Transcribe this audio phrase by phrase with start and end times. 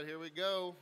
[0.00, 0.74] right, here we go.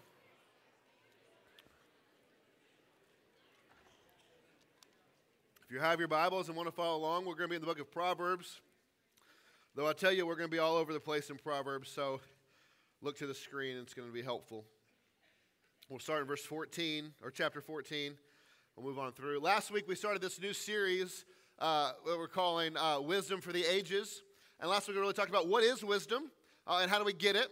[5.64, 7.60] If you have your Bibles and want to follow along, we're going to be in
[7.60, 8.60] the book of Proverbs.
[9.74, 12.20] Though I tell you, we're going to be all over the place in Proverbs, so
[13.02, 14.64] look to the screen, it's going to be helpful.
[15.88, 18.12] We'll start in verse 14, or chapter 14.
[18.76, 19.40] We'll move on through.
[19.40, 21.24] Last week, we started this new series
[21.58, 24.22] uh, that we're calling uh, Wisdom for the Ages.
[24.60, 26.30] And last week, we really talked about what is wisdom
[26.68, 27.50] uh, and how do we get it.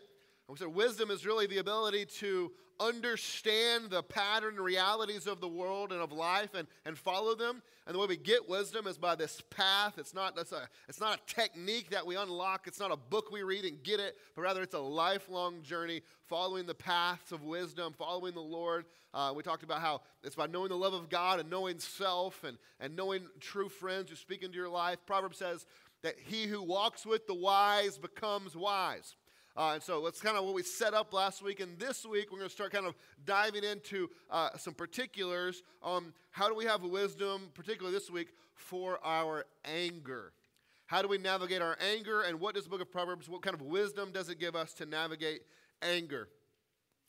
[0.48, 5.92] We said wisdom is really the ability to understand the pattern realities of the world
[5.92, 7.62] and of life and, and follow them.
[7.86, 9.94] And the way we get wisdom is by this path.
[9.98, 13.32] It's not, that's a, it's not a technique that we unlock, it's not a book
[13.32, 17.42] we read and get it, but rather it's a lifelong journey following the paths of
[17.42, 18.84] wisdom, following the Lord.
[19.14, 22.44] Uh, we talked about how it's by knowing the love of God and knowing self
[22.44, 24.98] and, and knowing true friends who speak into your life.
[25.06, 25.66] Proverbs says
[26.02, 29.16] that he who walks with the wise becomes wise.
[29.56, 31.60] Uh, and so that's kind of what we set up last week.
[31.60, 32.94] And this week, we're going to start kind of
[33.24, 38.98] diving into uh, some particulars on how do we have wisdom, particularly this week, for
[39.02, 40.32] our anger.
[40.86, 42.20] How do we navigate our anger?
[42.20, 44.74] And what does the book of Proverbs, what kind of wisdom does it give us
[44.74, 45.40] to navigate
[45.80, 46.28] anger?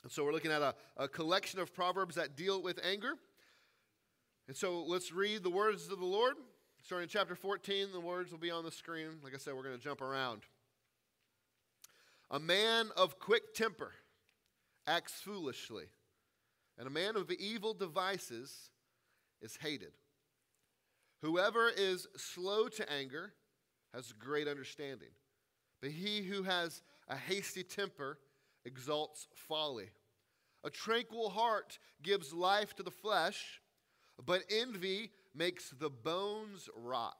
[0.04, 3.16] And so we're looking at a, a collection of Proverbs that deal with anger.
[4.48, 6.36] And so let's read the words of the Lord.
[6.82, 9.20] Starting in chapter 14, the words will be on the screen.
[9.22, 10.44] Like I said, we're going to jump around.
[12.30, 13.94] A man of quick temper
[14.86, 15.86] acts foolishly,
[16.78, 18.70] and a man of evil devices
[19.42, 19.94] is hated.
[21.22, 23.34] Whoever is slow to anger
[23.94, 25.12] has great understanding,
[25.82, 28.20] but he who has a hasty temper
[28.66, 29.90] exalts folly.
[30.66, 33.62] A tranquil heart gives life to the flesh,
[34.26, 37.16] but envy makes the bones rot.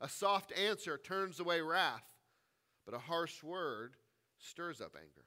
[0.00, 2.11] A soft answer turns away wrath
[2.84, 3.94] but a harsh word
[4.38, 5.24] stirs up anger.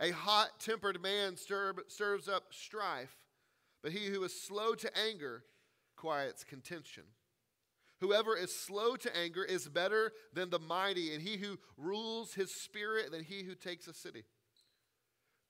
[0.00, 3.16] A hot tempered man stir, stirs up strife,
[3.82, 5.44] but he who is slow to anger
[5.96, 7.04] quiets contention.
[8.00, 12.52] Whoever is slow to anger is better than the mighty, and he who rules his
[12.52, 14.24] spirit than he who takes a city.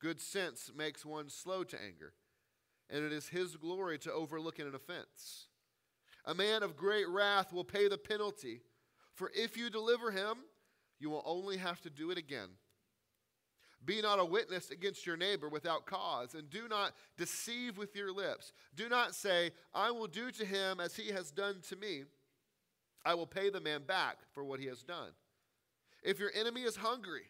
[0.01, 2.13] Good sense makes one slow to anger,
[2.91, 5.47] and it is his glory to overlook an offense.
[6.27, 8.61] A man of great wrath will pay the penalty,
[9.15, 10.37] for if you deliver him,
[11.03, 12.49] you will only have to do it again.
[13.85, 18.13] Be not a witness against your neighbor without cause, and do not deceive with your
[18.13, 18.53] lips.
[18.77, 22.05] Do not say, I will do to him as he has done to me.
[23.05, 25.11] I will pay the man back for what he has done.
[26.05, 27.25] If your enemy is hungry,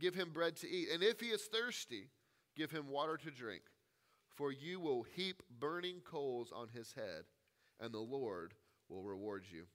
[0.00, 0.88] give him bread to eat.
[0.92, 2.08] And if he is thirsty,
[2.56, 3.62] give him water to drink.
[4.34, 7.22] For you will heap burning coals on his head,
[7.78, 8.54] and the Lord
[8.88, 9.66] will reward you.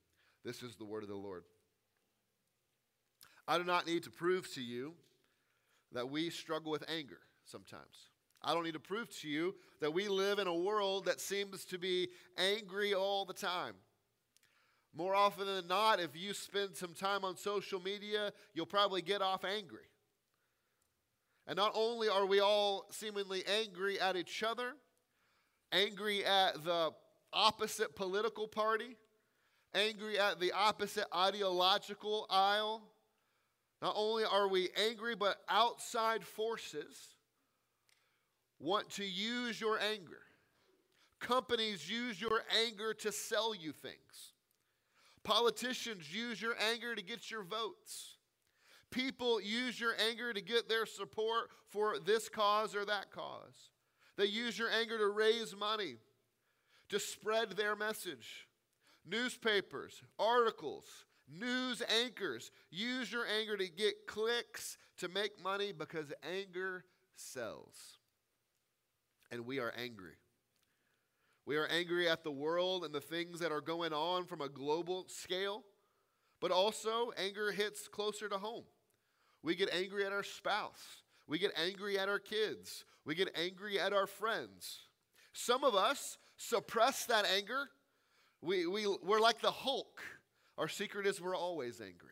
[0.43, 1.45] This is the word of the Lord.
[3.47, 4.93] I do not need to prove to you
[5.91, 8.09] that we struggle with anger sometimes.
[8.43, 11.65] I don't need to prove to you that we live in a world that seems
[11.65, 13.73] to be angry all the time.
[14.95, 19.21] More often than not, if you spend some time on social media, you'll probably get
[19.21, 19.89] off angry.
[21.47, 24.73] And not only are we all seemingly angry at each other,
[25.71, 26.91] angry at the
[27.33, 28.95] opposite political party,
[29.73, 32.83] angry at the opposite ideological aisle,
[33.81, 37.15] not only are we angry, but outside forces
[38.59, 40.21] want to use your anger.
[41.19, 44.33] Companies use your anger to sell you things.
[45.23, 48.17] Politicians use your anger to get your votes.
[48.91, 53.71] People use your anger to get their support for this cause or that cause.
[54.17, 55.95] They use your anger to raise money,
[56.89, 58.47] to spread their message.
[59.05, 66.85] Newspapers, articles, News anchors use your anger to get clicks, to make money because anger
[67.15, 67.97] sells.
[69.31, 70.17] And we are angry.
[71.45, 74.49] We are angry at the world and the things that are going on from a
[74.49, 75.63] global scale,
[76.41, 78.63] but also anger hits closer to home.
[79.43, 81.03] We get angry at our spouse.
[81.27, 82.85] We get angry at our kids.
[83.05, 84.79] We get angry at our friends.
[85.33, 87.69] Some of us suppress that anger.
[88.41, 90.01] We, we, we're like the Hulk.
[90.57, 92.09] Our secret is we're always angry.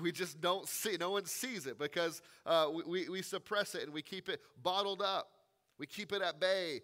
[0.00, 3.82] We just don't see, no one sees it because uh, we, we, we, suppress it
[3.82, 5.28] and we keep it bottled up.
[5.78, 6.82] We keep it at bay.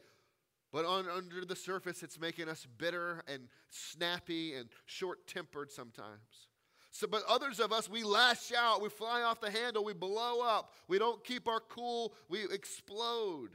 [0.73, 6.49] But on, under the surface, it's making us bitter and snappy and short tempered sometimes.
[6.91, 10.41] So, but others of us, we lash out, we fly off the handle, we blow
[10.41, 13.51] up, we don't keep our cool, we explode.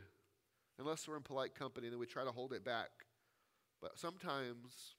[0.77, 2.89] Unless we're in polite company, then we try to hold it back.
[3.81, 4.95] But sometimes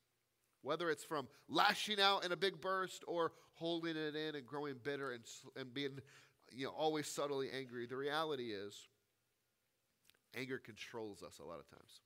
[0.62, 4.74] whether it's from lashing out in a big burst or holding it in and growing
[4.82, 5.24] bitter and,
[5.56, 5.98] and being
[6.52, 7.86] you know, always subtly angry.
[7.86, 8.88] The reality is,
[10.36, 12.00] anger controls us a lot of times.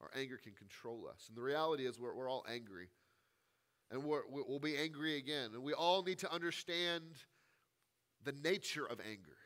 [0.00, 1.26] Our anger can control us.
[1.28, 2.88] And the reality is, we're, we're all angry.
[3.90, 5.50] And we're, we'll be angry again.
[5.52, 7.04] And we all need to understand
[8.24, 9.36] the nature of anger,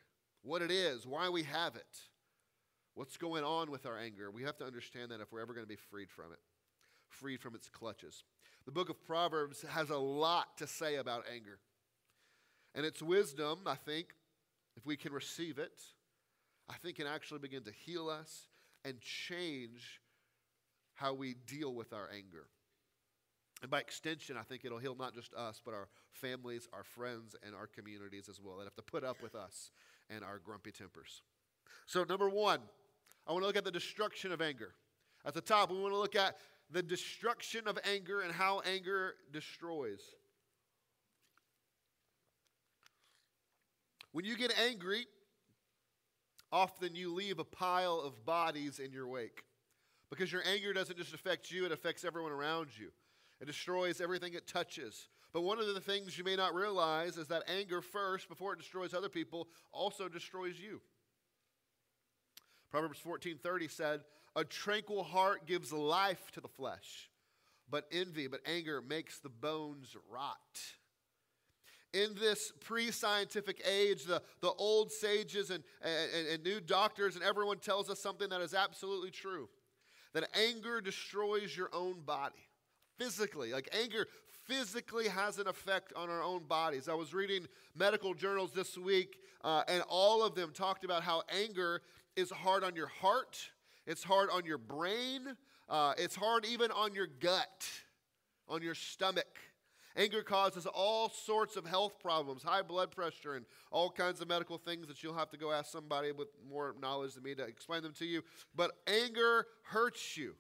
[0.43, 1.99] what it is, why we have it,
[2.95, 4.31] what's going on with our anger.
[4.31, 6.39] We have to understand that if we're ever going to be freed from it,
[7.15, 8.25] freed from its clutches.
[8.67, 11.59] The book of Proverbs has a lot to say about anger.
[12.75, 14.09] And its wisdom, I think,
[14.77, 15.81] if we can receive it,
[16.69, 18.49] I think can actually begin to heal us
[18.85, 20.01] and change
[20.95, 22.47] how we deal with our anger.
[23.63, 27.35] And by extension, I think it'll heal not just us, but our families, our friends,
[27.45, 29.71] and our communities as well that have to put up with us
[30.11, 31.23] and our grumpy tempers.
[31.87, 32.61] So, number one,
[33.27, 34.75] I want to look at the destruction of anger.
[35.25, 36.37] At the top, we want to look at
[36.71, 40.01] the destruction of anger and how anger destroys.
[44.13, 45.07] When you get angry,
[46.53, 49.45] often you leave a pile of bodies in your wake
[50.09, 52.91] because your anger doesn't just affect you, it affects everyone around you.
[53.41, 55.09] It destroys everything it touches.
[55.33, 58.61] But one of the things you may not realize is that anger, first, before it
[58.61, 60.81] destroys other people, also destroys you.
[62.75, 64.05] Proverbs 14:30 said,
[64.35, 67.09] "A tranquil heart gives life to the flesh,
[67.69, 70.61] but envy, but anger makes the bones rot."
[71.93, 77.23] in this pre scientific age, the, the old sages and, and, and new doctors and
[77.23, 79.49] everyone tells us something that is absolutely true
[80.13, 82.49] that anger destroys your own body
[82.99, 83.53] physically.
[83.53, 84.09] Like anger
[84.47, 86.89] physically has an effect on our own bodies.
[86.89, 91.23] I was reading medical journals this week, uh, and all of them talked about how
[91.29, 91.81] anger
[92.17, 93.39] is hard on your heart,
[93.87, 95.37] it's hard on your brain,
[95.69, 97.69] uh, it's hard even on your gut,
[98.49, 99.39] on your stomach.
[99.97, 104.59] Anger causes all sorts of health problems, high blood pressure, and all kinds of medical
[104.59, 107.83] things that you'll have to go ask somebody with more knowledge than me to explain
[107.83, 108.23] them to you.
[108.57, 110.35] But anger hurts you.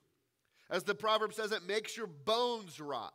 [0.71, 3.13] As the proverb says, it makes your bones rot.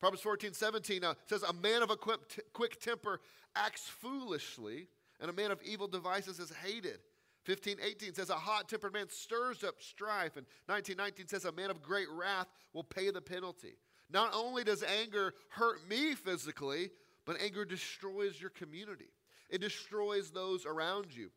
[0.00, 2.20] Proverbs 14, 17 uh, says, A man of a quick,
[2.52, 3.20] quick temper
[3.54, 4.88] acts foolishly,
[5.20, 6.98] and a man of evil devices is hated.
[7.44, 10.36] 15, 18 says, A hot tempered man stirs up strife.
[10.36, 13.78] And 19, 19 says, A man of great wrath will pay the penalty.
[14.10, 16.90] Not only does anger hurt me physically,
[17.24, 19.10] but anger destroys your community,
[19.50, 21.30] it destroys those around you.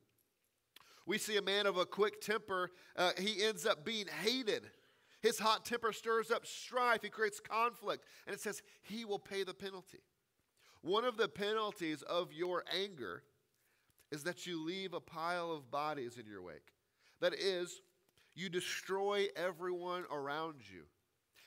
[1.06, 4.70] We see a man of a quick temper, uh, he ends up being hated.
[5.22, 9.44] His hot temper stirs up strife, he creates conflict, and it says he will pay
[9.44, 10.00] the penalty.
[10.82, 13.24] One of the penalties of your anger
[14.12, 16.74] is that you leave a pile of bodies in your wake.
[17.22, 17.82] That is,
[18.36, 20.84] you destroy everyone around you.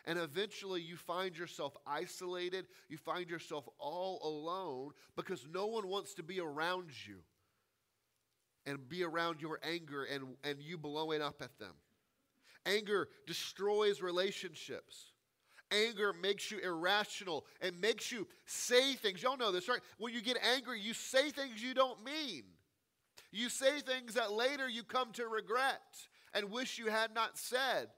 [0.04, 2.66] And eventually you find yourself isolated.
[2.88, 7.18] You find yourself all alone because no one wants to be around you
[8.66, 11.74] and be around your anger and, and you blowing up at them.
[12.66, 15.11] Anger destroys relationships.
[15.72, 19.22] Anger makes you irrational and makes you say things.
[19.22, 19.80] Y'all know this, right?
[19.98, 22.44] When you get angry, you say things you don't mean.
[23.30, 25.80] You say things that later you come to regret
[26.34, 27.88] and wish you had not said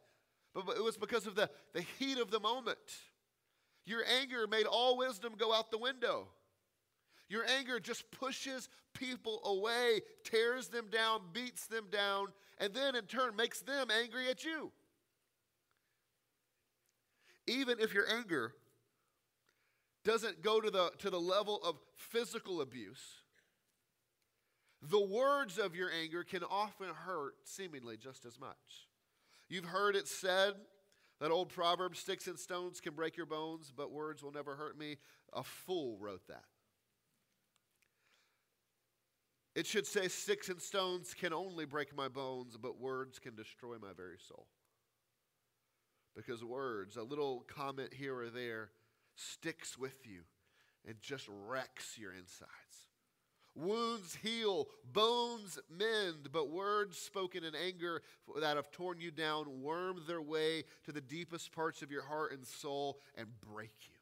[0.55, 2.79] but it was because of the, the heat of the moment.
[3.85, 6.29] Your anger made all wisdom go out the window.
[7.29, 13.05] Your anger just pushes people away, tears them down, beats them down, and then in
[13.05, 14.70] turn makes them angry at you.
[17.46, 18.55] Even if your anger
[20.05, 23.22] doesn't go to the, to the level of physical abuse,
[24.82, 28.89] the words of your anger can often hurt seemingly just as much.
[29.48, 30.55] You've heard it said,
[31.20, 34.79] that old proverb, sticks and stones can break your bones, but words will never hurt
[34.79, 34.96] me.
[35.32, 36.44] A fool wrote that.
[39.55, 43.77] It should say, Sticks and stones can only break my bones, but words can destroy
[43.81, 44.48] my very soul.
[46.15, 48.71] Because words, a little comment here or there,
[49.17, 50.21] sticks with you
[50.87, 52.51] and just wrecks your insides.
[53.56, 58.03] Wounds heal, bones mend, but words spoken in anger
[58.41, 62.33] that have torn you down worm their way to the deepest parts of your heart
[62.33, 63.94] and soul and break you.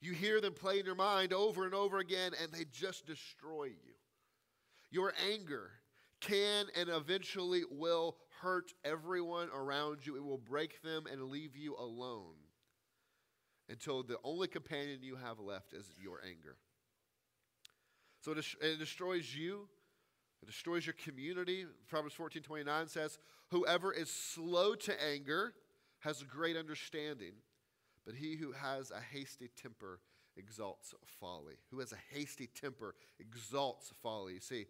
[0.00, 3.64] You hear them play in your mind over and over again, and they just destroy
[3.64, 3.94] you.
[4.90, 5.70] Your anger
[6.20, 10.16] can and eventually will hurt everyone around you.
[10.16, 12.34] It will break them and leave you alone
[13.68, 16.56] until the only companion you have left is your anger.
[18.20, 19.68] So it destroys you.
[20.42, 21.66] It destroys your community.
[21.88, 23.18] Proverbs 14 29 says,
[23.50, 25.54] Whoever is slow to anger
[26.00, 27.32] has a great understanding,
[28.06, 30.00] but he who has a hasty temper
[30.36, 31.54] exalts folly.
[31.70, 34.34] Who has a hasty temper exalts folly.
[34.34, 34.66] You see,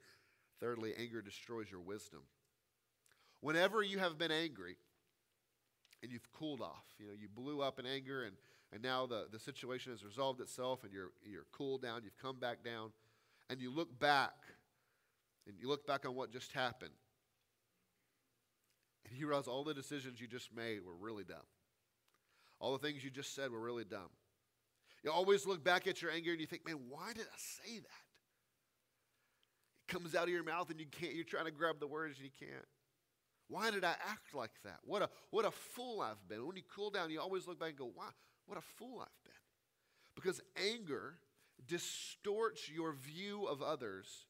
[0.61, 2.21] thirdly, anger destroys your wisdom.
[3.41, 4.77] Whenever you have been angry
[6.03, 8.37] and you've cooled off, you know, you blew up in anger and,
[8.73, 12.39] and now the, the situation has resolved itself and you're, you're cooled down, you've come
[12.39, 12.93] back down,
[13.49, 14.35] and you look back
[15.47, 16.93] and you look back on what just happened,
[19.09, 21.39] and you realize all the decisions you just made were really dumb.
[22.61, 24.11] All the things you just said were really dumb.
[25.03, 27.79] You always look back at your anger and you think, man, why did I say
[27.79, 28.10] that?
[29.91, 32.25] Comes out of your mouth and you can't, you're trying to grab the words and
[32.25, 32.67] you can't.
[33.49, 34.79] Why did I act like that?
[34.85, 36.47] What a, what a fool I've been.
[36.47, 38.05] When you cool down, you always look back and go, wow,
[38.47, 39.33] what a fool I've been.
[40.15, 41.15] Because anger
[41.67, 44.27] distorts your view of others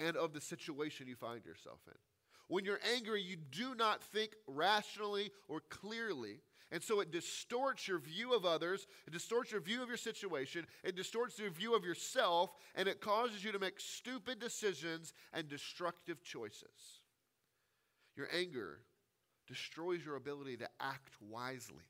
[0.00, 1.94] and of the situation you find yourself in.
[2.48, 6.40] When you're angry, you do not think rationally or clearly.
[6.74, 10.66] And so it distorts your view of others, it distorts your view of your situation,
[10.82, 15.48] it distorts your view of yourself, and it causes you to make stupid decisions and
[15.48, 16.98] destructive choices.
[18.16, 18.80] Your anger
[19.46, 21.84] destroys your ability to act wisely.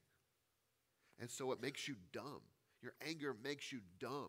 [1.18, 2.42] And so it makes you dumb.
[2.82, 4.28] Your anger makes you dumb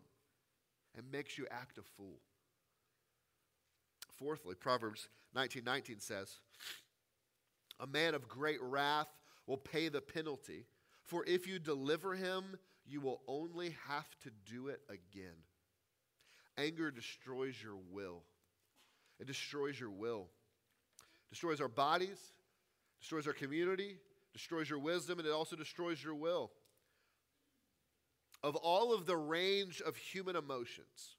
[0.96, 2.22] and makes you act a fool.
[4.16, 6.40] Fourthly, Proverbs 19:19 says,
[7.78, 9.12] "A man of great wrath
[9.46, 10.66] will pay the penalty,
[11.02, 15.44] for if you deliver him, you will only have to do it again."
[16.56, 18.24] Anger destroys your will.
[19.18, 20.30] It destroys your will.
[21.30, 22.32] Destroys our bodies,
[23.00, 23.98] destroys our community,
[24.32, 26.52] destroys your wisdom, and it also destroys your will.
[28.42, 31.15] Of all of the range of human emotions,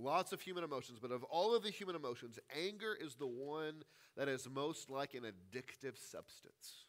[0.00, 3.82] Lots of human emotions, but of all of the human emotions, anger is the one
[4.16, 6.86] that is most like an addictive substance.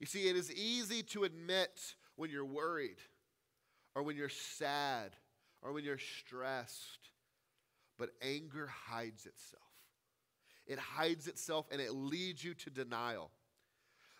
[0.00, 2.98] You see, it is easy to admit when you're worried,
[3.94, 5.12] or when you're sad,
[5.62, 7.10] or when you're stressed,
[7.96, 9.62] but anger hides itself.
[10.66, 13.30] It hides itself and it leads you to denial.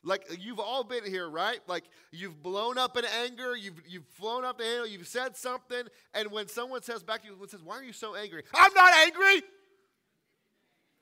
[0.08, 1.60] Like you've all been here, right?
[1.66, 5.82] Like you've blown up in anger, you've you've flown up the handle, you've said something,
[6.14, 8.90] and when someone says back to you, says, "Why are you so angry?" I'm not
[8.94, 9.42] angry.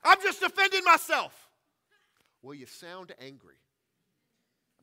[0.03, 1.49] I'm just defending myself.
[2.41, 3.55] Well, you sound angry.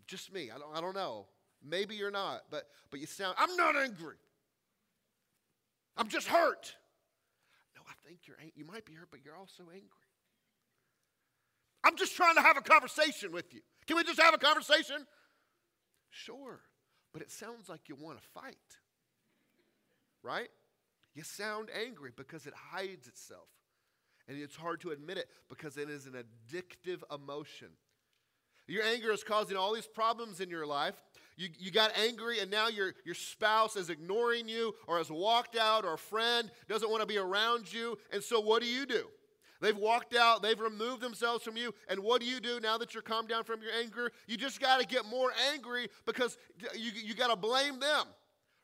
[0.06, 0.50] Just me.
[0.50, 1.26] I don't, I don't know.
[1.62, 3.36] Maybe you're not, but but you sound.
[3.38, 4.16] I'm not angry.
[5.98, 6.74] I'm just hurt.
[7.76, 8.36] No, I think you're.
[8.56, 9.90] You might be hurt, but you're also angry.
[11.84, 13.60] I'm just trying to have a conversation with you.
[13.86, 15.06] Can we just have a conversation?
[16.10, 16.60] Sure,
[17.12, 18.56] but it sounds like you want to fight,
[20.22, 20.48] right?
[21.14, 23.48] You sound angry because it hides itself.
[24.26, 27.68] And it's hard to admit it because it is an addictive emotion.
[28.66, 30.94] Your anger is causing all these problems in your life.
[31.36, 35.56] You, you got angry, and now your, your spouse is ignoring you, or has walked
[35.56, 37.98] out, or a friend doesn't want to be around you.
[38.12, 39.08] And so, what do you do?
[39.60, 41.72] They've walked out, they've removed themselves from you.
[41.88, 44.10] And what do you do now that you're calmed down from your anger?
[44.26, 46.36] You just got to get more angry because
[46.74, 48.06] you, you got to blame them,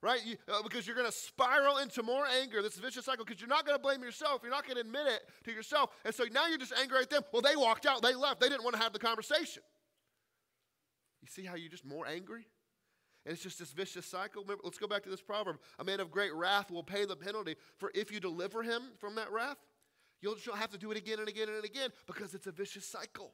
[0.03, 0.21] right?
[0.25, 3.49] You, uh, because you're going to spiral into more anger, this vicious cycle, because you're
[3.49, 4.41] not going to blame yourself.
[4.43, 5.91] You're not going to admit it to yourself.
[6.05, 7.23] And so now you're just angry at them.
[7.33, 9.63] Well, they walked out, they left, they didn't want to have the conversation.
[11.23, 12.47] You see how you're just more angry?
[13.27, 14.43] And it's just this vicious cycle.
[14.43, 15.59] Remember, let's go back to this proverb.
[15.79, 19.15] A man of great wrath will pay the penalty, for if you deliver him from
[19.17, 19.59] that wrath,
[20.21, 22.85] You'll just have to do it again and again and again because it's a vicious
[22.85, 23.33] cycle.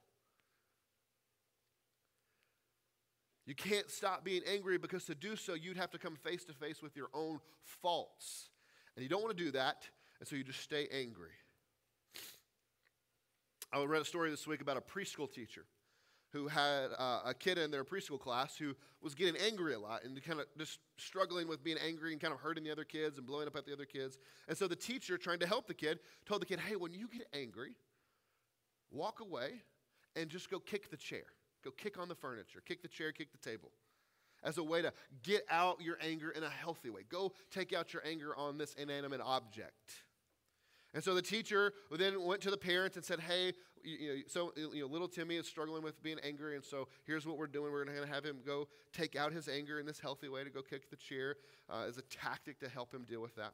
[3.46, 6.52] You can't stop being angry because to do so, you'd have to come face to
[6.52, 8.50] face with your own faults.
[8.96, 9.88] And you don't want to do that,
[10.18, 11.30] and so you just stay angry.
[13.72, 15.64] I read a story this week about a preschool teacher
[16.36, 20.04] who had uh, a kid in their preschool class who was getting angry a lot
[20.04, 23.16] and kind of just struggling with being angry and kind of hurting the other kids
[23.16, 24.18] and blowing up at the other kids.
[24.48, 27.08] And so the teacher, trying to help the kid, told the kid, hey, when you
[27.08, 27.76] get angry,
[28.90, 29.62] walk away
[30.14, 31.24] and just go kick the chair.
[31.64, 33.70] Go kick on the furniture, kick the chair, kick the table.
[34.44, 37.00] As a way to get out your anger in a healthy way.
[37.08, 40.02] Go take out your anger on this inanimate object.
[40.96, 43.52] And so the teacher then went to the parents and said, Hey,
[43.84, 47.26] you know, so you know, little Timmy is struggling with being angry, and so here's
[47.26, 47.70] what we're doing.
[47.70, 50.48] We're going to have him go take out his anger in this healthy way to
[50.48, 51.36] go kick the chair
[51.68, 53.52] uh, as a tactic to help him deal with that.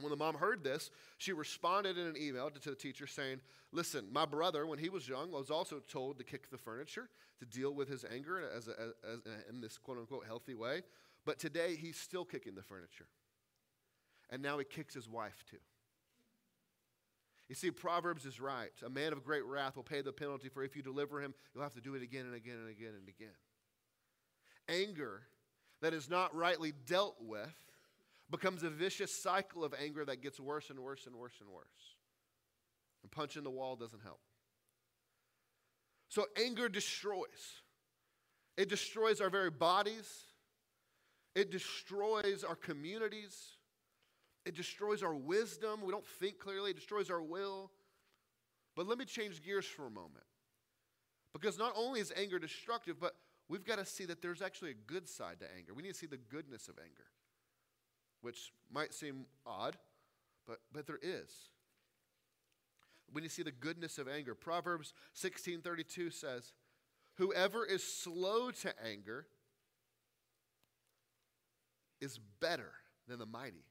[0.00, 3.40] When the mom heard this, she responded in an email to the teacher saying,
[3.72, 7.08] Listen, my brother, when he was young, was also told to kick the furniture
[7.40, 10.82] to deal with his anger as, a, as a, in this quote unquote healthy way.
[11.24, 13.08] But today, he's still kicking the furniture.
[14.30, 15.58] And now he kicks his wife too.
[17.48, 18.72] You see, Proverbs is right.
[18.84, 21.62] A man of great wrath will pay the penalty, for if you deliver him, you'll
[21.62, 23.34] have to do it again and again and again and again.
[24.68, 25.22] Anger
[25.82, 27.54] that is not rightly dealt with
[28.30, 31.64] becomes a vicious cycle of anger that gets worse and worse and worse and worse.
[33.02, 34.20] And punching the wall doesn't help.
[36.08, 37.60] So anger destroys.
[38.56, 40.24] It destroys our very bodies.
[41.34, 43.36] It destroys our communities.
[44.46, 45.80] It destroys our wisdom.
[45.84, 46.70] We don't think clearly.
[46.70, 47.72] It destroys our will.
[48.76, 50.24] But let me change gears for a moment.
[51.32, 53.16] Because not only is anger destructive, but
[53.48, 55.74] we've got to see that there's actually a good side to anger.
[55.74, 57.06] We need to see the goodness of anger,
[58.20, 59.76] which might seem odd,
[60.46, 61.28] but, but there is.
[63.12, 64.34] We need to see the goodness of anger.
[64.34, 66.52] Proverbs 16:32 says,
[67.14, 69.26] "Whoever is slow to anger
[72.00, 72.72] is better
[73.08, 73.64] than the mighty,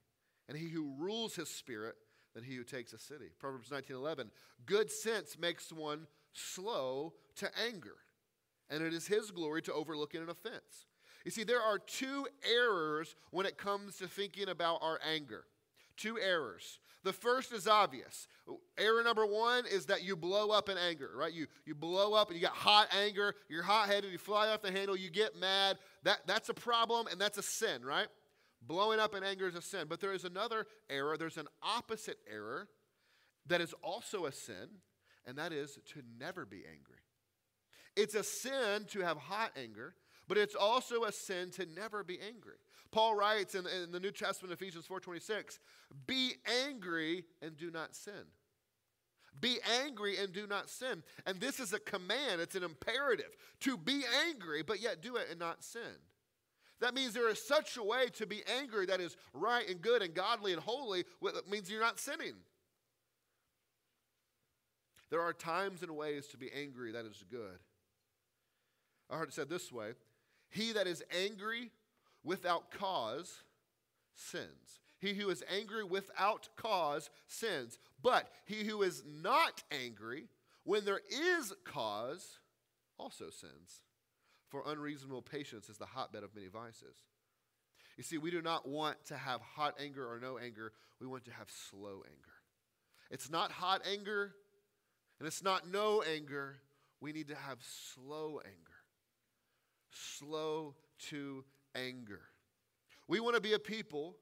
[0.48, 1.96] and he who rules his spirit
[2.34, 4.32] than he who takes a city." Proverbs 19:11,
[4.66, 7.98] "Good sense makes one slow to anger,
[8.70, 10.88] and it is his glory to overlook an offense."
[11.26, 15.48] You see, there are two errors when it comes to thinking about our anger.
[15.98, 16.80] Two errors.
[17.04, 18.28] The first is obvious.
[18.78, 21.32] Error number one is that you blow up in anger, right?
[21.32, 24.62] You, you blow up and you got hot anger, you're hot headed, you fly off
[24.62, 25.78] the handle, you get mad.
[26.04, 28.08] That, that's a problem and that's a sin, right?
[28.68, 29.86] Blowing up in anger is a sin.
[29.88, 32.68] But there is another error, there's an opposite error
[33.48, 34.70] that is also a sin,
[35.26, 37.00] and that is to never be angry.
[37.96, 39.96] It's a sin to have hot anger,
[40.28, 42.56] but it's also a sin to never be angry.
[42.92, 45.60] Paul writes in, in the New Testament, Ephesians 4.26,
[46.08, 46.34] be
[46.66, 48.14] angry and do not sin.
[49.40, 51.04] Be angry and do not sin.
[51.26, 55.28] And this is a command, it's an imperative to be angry, but yet do it
[55.30, 55.82] and not sin.
[56.86, 60.04] That means there is such a way to be angry that is right and good
[60.04, 62.36] and godly and holy, it means you're not sinning.
[65.10, 67.58] There are times and ways to be angry that is good.
[69.10, 69.94] I heard it said this way
[70.52, 71.72] He that is angry
[72.24, 73.42] without cause
[74.14, 74.80] sins.
[75.00, 77.80] He who is angry without cause sins.
[78.04, 80.26] But he who is not angry
[80.66, 82.38] when there is cause
[83.00, 83.82] also sins.
[84.56, 86.96] For unreasonable patience is the hotbed of many vices.
[87.98, 90.72] You see, we do not want to have hot anger or no anger.
[91.02, 92.32] We want to have slow anger.
[93.12, 94.34] It's not hot anger
[95.20, 96.56] and it's not no anger.
[97.02, 97.58] We need to have
[97.94, 98.78] slow anger.
[99.92, 100.76] Slow
[101.10, 101.44] to
[101.76, 102.22] anger.
[103.10, 104.16] We want to be a people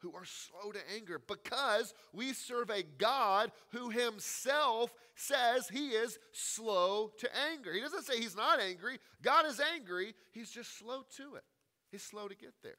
[0.00, 6.18] who are slow to anger because we serve a God who himself says he is
[6.32, 7.72] slow to anger.
[7.72, 8.98] He doesn't say he's not angry.
[9.22, 11.44] God is angry, he's just slow to it.
[11.90, 12.78] He's slow to get there.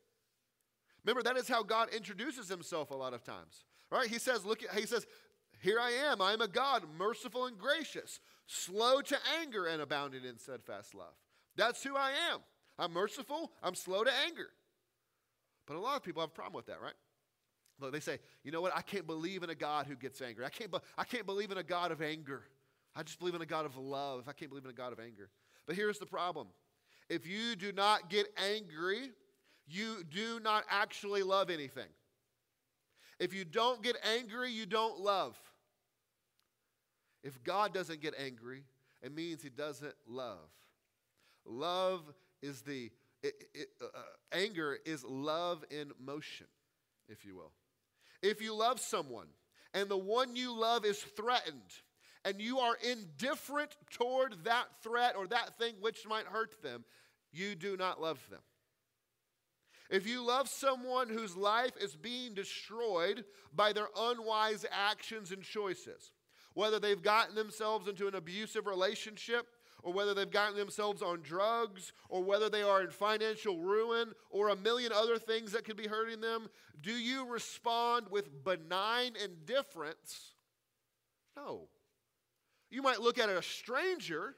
[1.03, 3.65] Remember, that is how God introduces himself a lot of times.
[3.91, 4.07] Right?
[4.07, 5.05] He says, look at he says,
[5.61, 10.23] Here I am, I am a God, merciful and gracious, slow to anger and abounding
[10.23, 11.13] in steadfast love.
[11.55, 12.39] That's who I am.
[12.79, 14.49] I'm merciful, I'm slow to anger.
[15.67, 16.93] But a lot of people have a problem with that, right?
[17.81, 18.75] Look, they say, you know what?
[18.75, 20.45] I can't believe in a God who gets angry.
[20.45, 22.43] I can't, be- I can't believe in a God of anger.
[22.95, 24.25] I just believe in a God of love.
[24.27, 25.29] I can't believe in a God of anger.
[25.65, 26.47] But here's the problem
[27.09, 29.11] if you do not get angry,
[29.67, 31.89] you do not actually love anything.
[33.19, 35.37] If you don't get angry, you don't love.
[37.23, 38.63] If God doesn't get angry,
[39.01, 40.49] it means he doesn't love.
[41.45, 42.01] Love
[42.41, 42.89] is the,
[43.21, 46.47] it, it, uh, uh, anger is love in motion,
[47.07, 47.51] if you will.
[48.21, 49.27] If you love someone
[49.73, 51.61] and the one you love is threatened,
[52.23, 56.83] and you are indifferent toward that threat or that thing which might hurt them,
[57.31, 58.41] you do not love them.
[59.89, 66.11] If you love someone whose life is being destroyed by their unwise actions and choices,
[66.53, 69.47] whether they've gotten themselves into an abusive relationship,
[69.83, 74.49] or whether they've gotten themselves on drugs, or whether they are in financial ruin, or
[74.49, 76.49] a million other things that could be hurting them,
[76.81, 80.33] do you respond with benign indifference?
[81.35, 81.67] No.
[82.69, 84.35] You might look at a stranger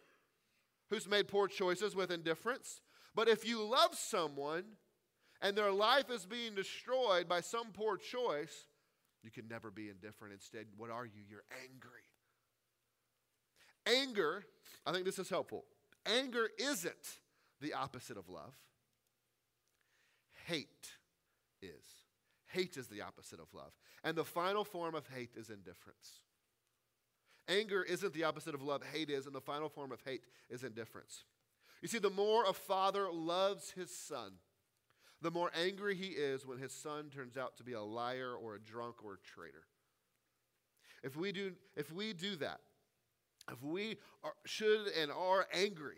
[0.89, 2.82] who's made poor choices with indifference,
[3.15, 4.63] but if you love someone
[5.41, 8.67] and their life is being destroyed by some poor choice,
[9.23, 10.34] you can never be indifferent.
[10.34, 11.21] Instead, what are you?
[11.29, 12.03] You're angry.
[13.86, 14.46] Anger,
[14.86, 15.65] I think this is helpful.
[16.06, 17.19] Anger isn't
[17.62, 18.54] the opposite of love.
[20.46, 20.91] Hate
[21.62, 21.86] is.
[22.48, 23.72] Hate is the opposite of love.
[24.04, 26.22] And the final form of hate is indifference.
[27.48, 30.63] Anger isn't the opposite of love, hate is, and the final form of hate is
[30.63, 31.24] indifference.
[31.82, 34.34] You see, the more a father loves his son,
[35.22, 38.56] the more angry he is when his son turns out to be a liar or
[38.56, 39.65] a drunk or a traitor.
[41.04, 42.62] If we do, if we do that,
[43.51, 45.97] if we are, should and are angry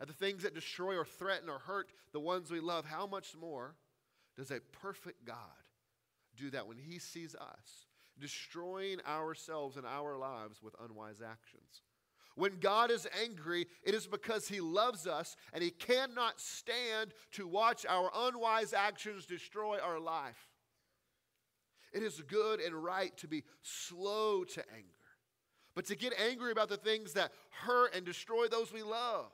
[0.00, 3.34] at the things that destroy or threaten or hurt the ones we love, how much
[3.38, 3.76] more
[4.36, 5.36] does a perfect God
[6.36, 7.86] do that when He sees us
[8.18, 11.82] destroying ourselves and our lives with unwise actions?
[12.34, 17.48] When God is angry, it is because He loves us and He cannot stand to
[17.48, 20.50] watch our unwise actions destroy our life.
[21.94, 24.95] It is good and right to be slow to anger,
[25.76, 29.26] but to get angry about the things that hurt and destroy those we love.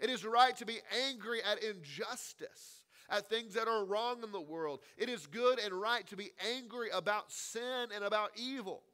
[0.00, 4.40] It is right to be angry at injustice, at things that are wrong in the
[4.40, 4.80] world.
[4.96, 8.84] It is good and right to be angry about sin and about evil.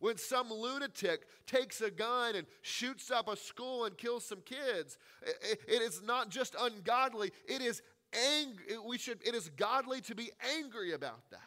[0.00, 4.98] When some lunatic takes a gun and shoots up a school and kills some kids,
[5.22, 7.80] it is not just ungodly, it is
[8.12, 8.76] angry.
[8.86, 11.40] We should, it is godly to be angry about that.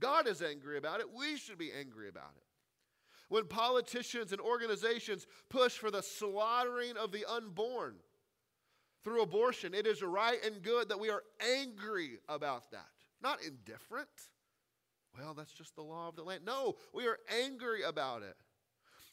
[0.00, 1.06] God is angry about it.
[1.16, 2.47] We should be angry about it.
[3.28, 7.96] When politicians and organizations push for the slaughtering of the unborn,
[9.04, 9.74] through abortion.
[9.74, 12.86] It is right and good that we are angry about that,
[13.22, 14.08] not indifferent.
[15.18, 16.44] Well, that's just the law of the land.
[16.44, 18.36] No, we are angry about it.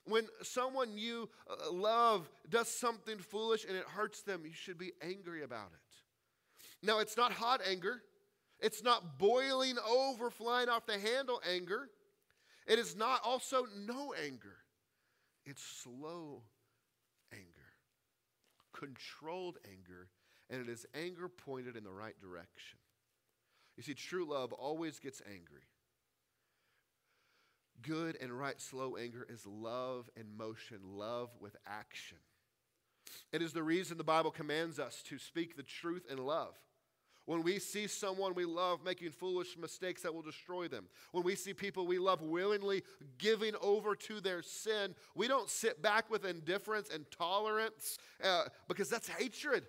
[0.07, 4.91] When someone you uh, love does something foolish and it hurts them, you should be
[5.01, 6.85] angry about it.
[6.85, 8.03] Now, it's not hot anger,
[8.59, 11.89] it's not boiling over, flying off the handle anger.
[12.67, 14.57] It is not also no anger,
[15.45, 16.41] it's slow
[17.31, 17.45] anger,
[18.73, 20.09] controlled anger,
[20.49, 22.79] and it is anger pointed in the right direction.
[23.77, 25.67] You see, true love always gets angry.
[27.81, 32.17] Good and right, slow anger is love in motion, love with action.
[33.31, 36.55] It is the reason the Bible commands us to speak the truth in love.
[37.25, 41.35] When we see someone we love making foolish mistakes that will destroy them, when we
[41.35, 42.83] see people we love willingly
[43.17, 48.89] giving over to their sin, we don't sit back with indifference and tolerance uh, because
[48.89, 49.63] that's hatred.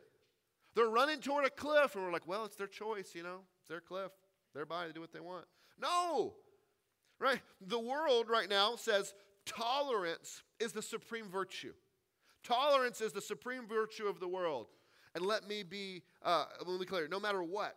[0.75, 3.69] They're running toward a cliff, and we're like, well, it's their choice, you know, it's
[3.69, 4.13] their cliff,
[4.55, 5.47] their body, they do what they want.
[5.81, 6.35] No,
[7.19, 7.41] right?
[7.67, 9.15] The world right now says
[9.47, 11.73] tolerance is the supreme virtue.
[12.45, 14.67] Tolerance is the supreme virtue of the world.
[15.17, 17.75] And let me be, uh, let me clear, no matter what,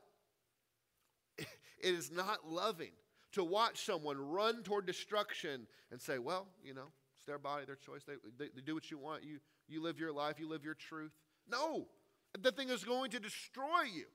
[1.37, 1.47] it
[1.81, 2.91] is not loving
[3.31, 7.77] to watch someone run toward destruction and say, well, you know, it's their body, their
[7.77, 8.03] choice.
[8.05, 9.23] They, they, they do what you want.
[9.23, 11.13] You, you live your life, you live your truth.
[11.49, 11.87] No,
[12.37, 14.07] the thing is going to destroy you.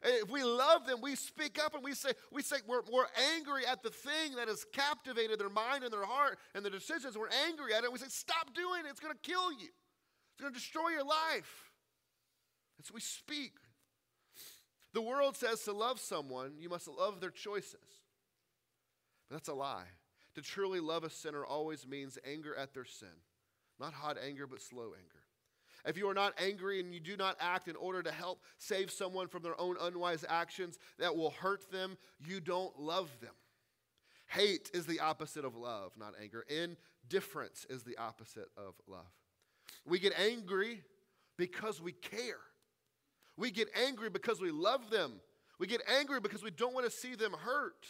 [0.00, 3.66] If we love them, we speak up and we say, we say we're, we're angry
[3.66, 7.18] at the thing that has captivated their mind and their heart and their decisions.
[7.18, 7.92] We're angry at it.
[7.92, 8.90] We say, stop doing it.
[8.90, 9.66] It's going to kill you.
[9.66, 11.67] It's going to destroy your life.
[12.78, 13.52] And so we speak.
[14.94, 17.74] The world says to love someone, you must love their choices.
[19.28, 19.84] But that's a lie.
[20.34, 23.08] To truly love a sinner always means anger at their sin.
[23.78, 25.22] Not hot anger, but slow anger.
[25.84, 28.90] If you are not angry and you do not act in order to help save
[28.90, 33.34] someone from their own unwise actions that will hurt them, you don't love them.
[34.26, 36.44] Hate is the opposite of love, not anger.
[36.48, 39.06] Indifference is the opposite of love.
[39.86, 40.82] We get angry
[41.36, 42.40] because we care.
[43.38, 45.12] We get angry because we love them.
[45.60, 47.86] We get angry because we don't want to see them hurt.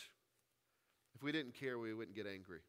[1.14, 2.60] If we didn't care, we wouldn't get angry.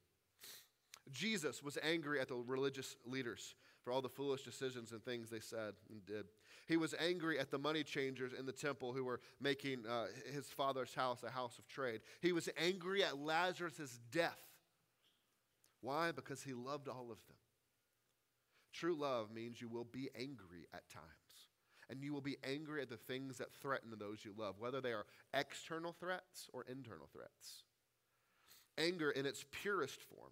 [1.12, 5.39] Jesus was angry at the religious leaders for all the foolish decisions and things they
[5.42, 6.26] said and did.
[6.68, 10.48] He was angry at the money changers in the temple who were making uh, his
[10.48, 12.00] father's house a house of trade.
[12.22, 14.39] He was angry at Lazarus' death.
[15.82, 16.12] Why?
[16.12, 17.38] Because he loved all of them.
[18.72, 21.18] True love means you will be angry at times
[21.89, 24.91] and you will be angry at the things that threaten those you love, whether they
[24.91, 27.63] are external threats or internal threats.
[28.78, 30.32] Anger in its purest form,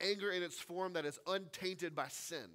[0.00, 2.48] anger in its form that is untainted by sin,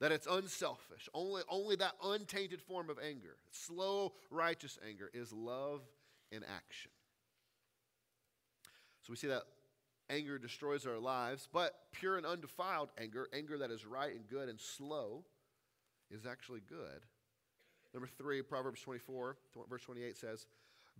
[0.00, 1.08] that it's unselfish.
[1.12, 5.82] Only, only that untainted form of anger, slow, righteous anger, is love
[6.32, 6.90] in action.
[9.02, 9.42] So we see that
[10.08, 14.48] anger destroys our lives, but pure and undefiled anger, anger that is right and good
[14.48, 15.24] and slow,
[16.10, 17.04] is actually good.
[17.92, 19.36] Number three, Proverbs 24,
[19.68, 20.46] verse 28 says,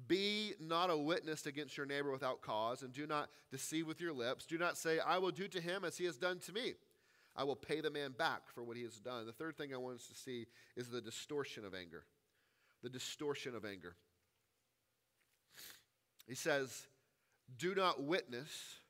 [0.08, 4.12] Be not a witness against your neighbor without cause, and do not deceive with your
[4.12, 4.46] lips.
[4.46, 6.74] Do not say, I will do to him as he has done to me.
[7.36, 9.24] I will pay the man back for what he has done.
[9.24, 10.46] The third thing I want us to see
[10.76, 12.04] is the distortion of anger.
[12.82, 13.94] The distortion of anger.
[16.26, 16.86] He says,
[17.56, 18.80] Do not witness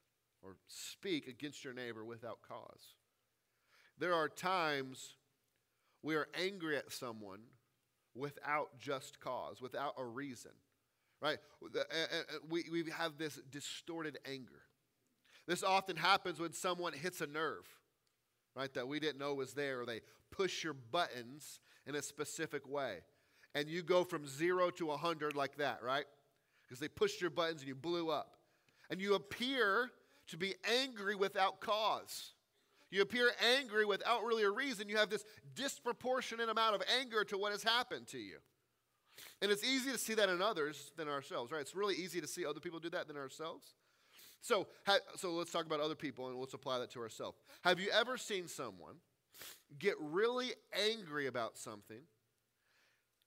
[0.43, 2.95] or speak against your neighbor without cause.
[3.99, 5.17] There are times
[6.03, 7.41] we are angry at someone
[8.15, 10.53] without just cause, without a reason,
[11.21, 11.39] right?
[12.49, 14.63] We, we have this distorted anger.
[15.47, 17.67] This often happens when someone hits a nerve,
[18.55, 22.69] right, that we didn't know was there, or they push your buttons in a specific
[22.69, 22.99] way.
[23.55, 26.05] And you go from zero to 100 like that, right?
[26.63, 28.37] Because they pushed your buttons and you blew up.
[28.91, 29.91] And you appear
[30.29, 32.33] to be angry without cause.
[32.91, 34.89] You appear angry without really a reason.
[34.89, 35.25] You have this
[35.55, 38.39] disproportionate amount of anger to what has happened to you.
[39.43, 41.61] And it's easy to see that in others than ourselves, right?
[41.61, 43.75] It's really easy to see other people do that than ourselves.
[44.41, 44.67] So,
[45.17, 47.39] so let's talk about other people and let's apply that to ourselves.
[47.63, 48.97] Have you ever seen someone
[49.79, 50.53] get really
[50.91, 52.01] angry about something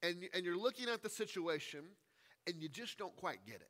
[0.02, 1.82] and, and you're looking at the situation
[2.48, 3.70] and you just don't quite get it?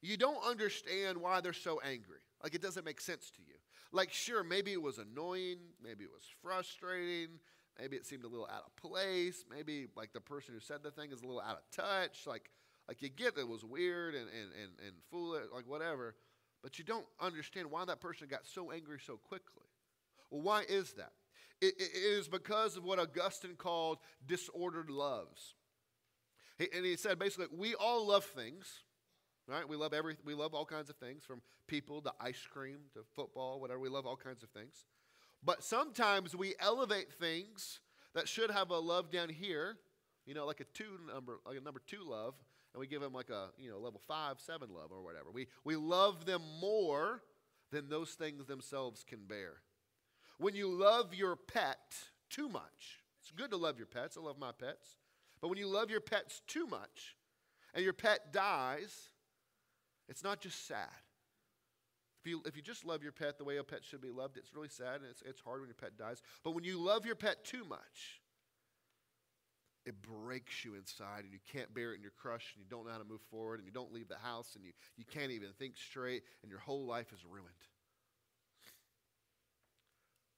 [0.00, 2.18] You don't understand why they're so angry.
[2.42, 3.55] Like it doesn't make sense to you.
[3.96, 7.40] Like, sure, maybe it was annoying, maybe it was frustrating,
[7.80, 10.90] maybe it seemed a little out of place, maybe like the person who said the
[10.90, 12.26] thing is a little out of touch.
[12.26, 12.50] Like,
[12.88, 16.14] like you get it was weird and, and, and, and foolish, like whatever,
[16.62, 19.64] but you don't understand why that person got so angry so quickly.
[20.30, 21.12] Well, why is that?
[21.60, 25.54] it, it is because of what Augustine called disordered loves.
[26.58, 28.80] And he said basically, we all love things
[29.48, 29.68] right?
[29.68, 33.00] We love every, we love all kinds of things, from people to ice cream to
[33.14, 33.80] football, whatever.
[33.80, 34.84] We love all kinds of things.
[35.44, 37.80] But sometimes we elevate things
[38.14, 39.76] that should have a love down here,
[40.24, 42.34] you know, like a two number, like a number two love,
[42.72, 45.30] and we give them like a you know level five, seven love or whatever.
[45.32, 47.22] We we love them more
[47.70, 49.54] than those things themselves can bear.
[50.38, 51.94] When you love your pet
[52.28, 54.16] too much, it's good to love your pets.
[54.16, 54.96] I love my pets.
[55.40, 57.16] But when you love your pets too much
[57.74, 59.10] and your pet dies,
[60.08, 60.88] it's not just sad.
[62.20, 64.36] If you, if you just love your pet the way a pet should be loved,
[64.36, 66.22] it's really sad and it's, it's hard when your pet dies.
[66.42, 68.20] But when you love your pet too much,
[69.84, 72.84] it breaks you inside and you can't bear it and you're crushed and you don't
[72.84, 75.30] know how to move forward and you don't leave the house and you, you can't
[75.30, 77.46] even think straight and your whole life is ruined.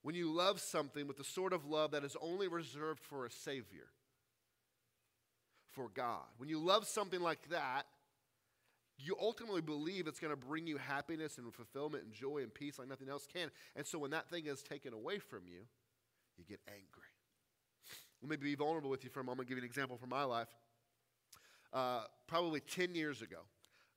[0.03, 3.31] When you love something with the sort of love that is only reserved for a
[3.31, 3.89] Savior,
[5.71, 7.87] for God, when you love something like that,
[8.99, 12.79] you ultimately believe it's going to bring you happiness and fulfillment and joy and peace
[12.79, 13.51] like nothing else can.
[13.77, 15.61] And so when that thing is taken away from you,
[16.37, 17.09] you get angry.
[18.23, 20.25] Let me be vulnerable with you for a moment, give you an example from my
[20.25, 20.49] life.
[21.73, 23.39] Uh, probably 10 years ago,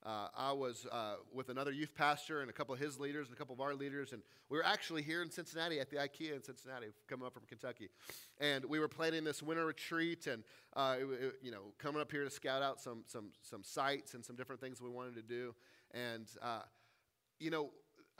[0.05, 3.35] uh, I was uh, with another youth pastor and a couple of his leaders and
[3.35, 6.35] a couple of our leaders, and we were actually here in Cincinnati at the IKEA
[6.35, 7.89] in Cincinnati, coming up from Kentucky,
[8.39, 10.43] and we were planning this winter retreat, and
[10.75, 14.13] uh, it, it, you know, coming up here to scout out some some some sites
[14.13, 15.53] and some different things we wanted to do,
[15.93, 16.61] and uh,
[17.39, 17.71] you know,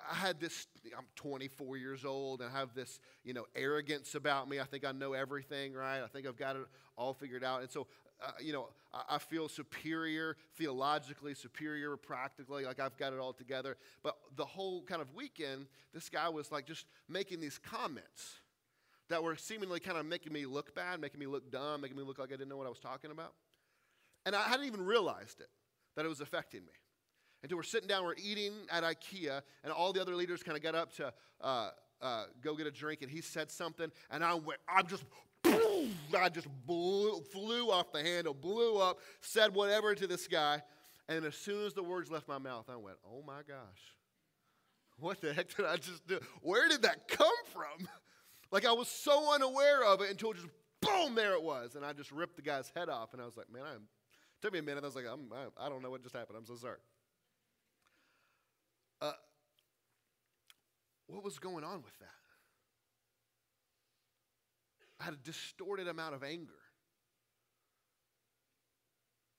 [0.10, 0.67] I had this,
[0.98, 4.60] I'm 24 years old and I have this, you know, arrogance about me.
[4.60, 6.02] I think I know everything, right?
[6.02, 6.63] I think I've got it
[6.98, 7.62] all figured out.
[7.62, 7.88] And so
[8.22, 13.34] uh, you know, I, I, feel superior theologically, superior practically, like I've got it all
[13.34, 13.78] together.
[14.04, 18.40] But the whole kind of weekend, this guy was like just making these comments
[19.10, 22.04] that were seemingly kind of making me look bad, making me look dumb, making me
[22.04, 23.34] look like I didn't know what I was talking about.
[24.26, 25.50] And I hadn't even realized it,
[25.96, 26.74] that it was affecting me.
[27.44, 30.62] Until we're sitting down, we're eating at IKEA, and all the other leaders kind of
[30.62, 34.36] got up to uh, uh, go get a drink, and he said something, and I
[34.36, 35.04] went, I'm just
[36.17, 40.62] I just blew, flew off the handle, blew up, said whatever to this guy.
[41.08, 43.96] And as soon as the words left my mouth, I went, oh my gosh,
[44.98, 46.20] what the heck did I just do?
[46.41, 47.88] Where did that come from?
[48.54, 50.48] Like I was so unaware of it until just
[50.82, 51.76] boom, there it was.
[51.76, 53.13] And I just ripped the guy's head off.
[53.13, 53.76] And I was like, man, I
[54.41, 54.84] took me a minute.
[54.84, 56.38] I was like, I'm, I, I don't know what just happened.
[56.38, 56.80] I'm so sorry.
[59.02, 59.13] Uh,
[61.08, 62.21] what was going on with that?
[65.02, 66.60] I had a distorted amount of anger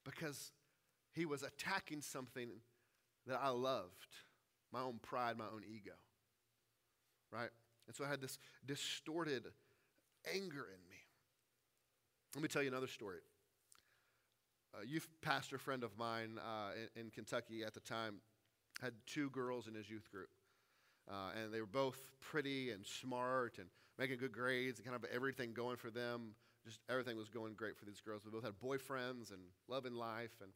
[0.04, 0.50] because
[1.12, 2.48] he was attacking something
[3.28, 4.08] that I loved
[4.72, 5.92] my own pride, my own ego.
[7.30, 7.50] Right?
[7.86, 9.44] And so I had this distorted
[10.34, 10.96] anger in me.
[12.34, 13.18] Let me tell you another story.
[14.82, 18.16] A youth pastor friend of mine uh, in, in, Kentucky at the time
[18.80, 20.30] had two girls in his youth group.
[21.08, 23.68] Uh, and they were both pretty and smart and
[24.02, 26.34] making good grades and kind of everything going for them.
[26.66, 28.22] Just everything was going great for these girls.
[28.24, 30.50] They both had boyfriends and love in life, and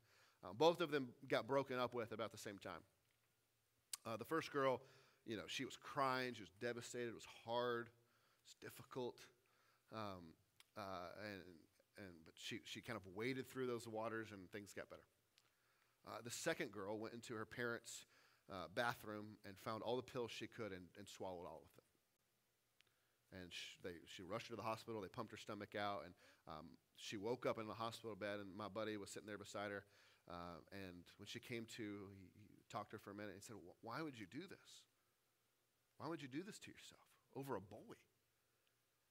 [0.44, 2.82] uh, both of them got broken up with about the same time.
[4.04, 4.80] Uh, the first girl,
[5.26, 7.88] you know, she was crying, she was devastated, it was hard,
[8.44, 9.16] it's difficult,
[9.94, 10.34] um,
[10.76, 11.42] uh, and,
[11.98, 15.02] and but she, she kind of waded through those waters and things got better.
[16.06, 18.06] Uh, the second girl went into her parents'
[18.50, 21.75] uh, bathroom and found all the pills she could and, and swallowed all of them
[23.32, 25.00] and she, they, she rushed her to the hospital.
[25.00, 26.14] They pumped her stomach out, and
[26.48, 29.70] um, she woke up in the hospital bed, and my buddy was sitting there beside
[29.70, 29.84] her.
[30.28, 31.82] Uh, and when she came to,
[32.18, 34.82] he, he, talked to her for a minute and said, Why would you do this?
[35.98, 37.94] Why would you do this to yourself over a boy?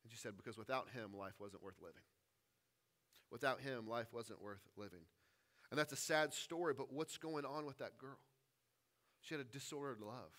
[0.03, 2.03] And she said, Because without him, life wasn't worth living.
[3.31, 5.07] Without him, life wasn't worth living.
[5.71, 8.19] And that's a sad story, but what's going on with that girl?
[9.21, 10.31] She had a disordered love.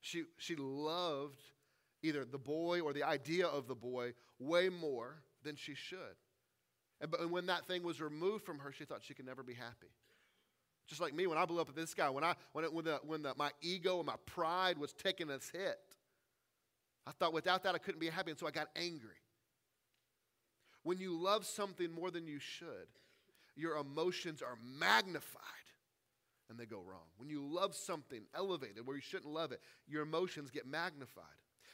[0.00, 1.40] She, she loved
[2.02, 5.98] either the boy or the idea of the boy way more than she should.
[7.00, 9.54] And, and when that thing was removed from her, she thought she could never be
[9.54, 9.92] happy.
[10.86, 12.84] Just like me, when I blew up at this guy, when, I, when, it, when,
[12.84, 15.78] the, when the, my ego and my pride was taking its hit,
[17.06, 19.10] I thought without that I couldn't be happy, and so I got angry.
[20.82, 22.88] When you love something more than you should,
[23.54, 25.42] your emotions are magnified
[26.48, 27.06] and they go wrong.
[27.16, 31.24] When you love something elevated where you shouldn't love it, your emotions get magnified.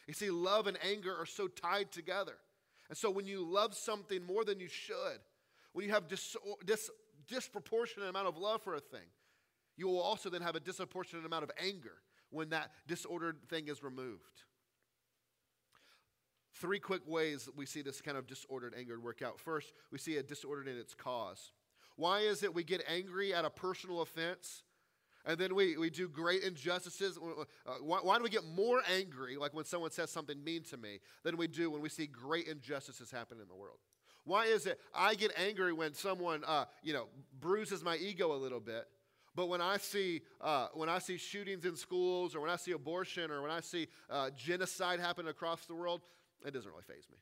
[0.07, 2.37] You see, love and anger are so tied together.
[2.89, 5.19] And so when you love something more than you should,
[5.73, 6.91] when you have dis- dis-
[7.29, 9.09] disproportionate amount of love for a thing,
[9.77, 11.99] you will also then have a disproportionate amount of anger
[12.31, 14.43] when that disordered thing is removed.
[16.55, 19.39] Three quick ways we see this kind of disordered anger work out.
[19.39, 21.53] First, we see a disordered in its cause.
[21.97, 24.63] Why is it we get angry at a personal offense
[25.27, 27.19] and then we, we do great injustices?
[27.19, 30.77] Uh, why, why do we get more angry, like when someone says something mean to
[30.77, 33.79] me, than we do when we see great injustices happen in the world?
[34.25, 37.07] Why is it I get angry when someone, uh, you know,
[37.41, 38.87] bruises my ego a little bit,
[39.35, 42.73] but when I see uh, when I see shootings in schools, or when I see
[42.73, 46.03] abortion, or when I see uh, genocide happen across the world,
[46.45, 47.19] it doesn't really faze me.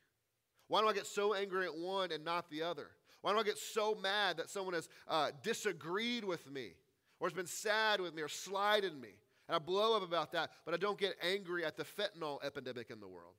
[0.67, 2.87] Why do I get so angry at one and not the other?
[3.21, 6.73] Why do I get so mad that someone has uh, disagreed with me
[7.19, 9.09] or has been sad with me or slighted me?
[9.47, 12.89] And I blow up about that, but I don't get angry at the fentanyl epidemic
[12.89, 13.35] in the world.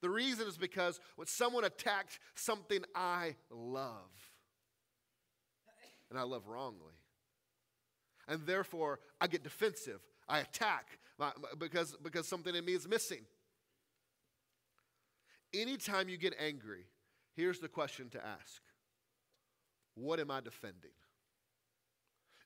[0.00, 4.10] The reason is because when someone attacked something I love,
[6.10, 6.94] and I love wrongly,
[8.28, 10.98] and therefore I get defensive, I attack
[11.58, 13.22] because, because something in me is missing.
[15.54, 16.84] Anytime you get angry,
[17.34, 18.62] here's the question to ask
[19.94, 20.92] what am I defending?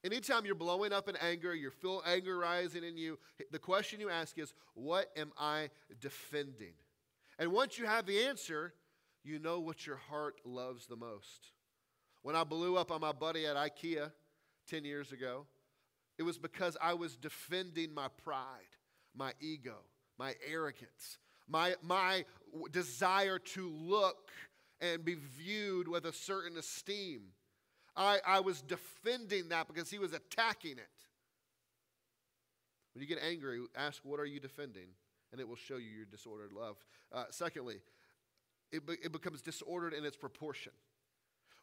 [0.05, 3.19] Anytime you're blowing up in anger, you feel anger rising in you,
[3.51, 6.75] the question you ask is, What am I defending?
[7.39, 8.75] And once you have the answer,
[9.25, 11.53] you know what your heart loves the most.
[12.23, 14.11] When I blew up on my buddy at IKEA
[14.69, 15.47] 10 years ago,
[16.19, 18.77] it was because I was defending my pride,
[19.17, 19.77] my ego,
[20.19, 22.25] my arrogance, my, my
[22.71, 24.31] desire to look
[24.81, 27.23] and be viewed with a certain esteem.
[27.97, 30.89] I, I was defending that because he was attacking it.
[32.95, 34.89] When you get angry, ask, What are you defending?
[35.31, 36.77] And it will show you your disordered love.
[37.11, 37.81] Uh, secondly,
[38.71, 40.73] it, be, it becomes disordered in its proportion.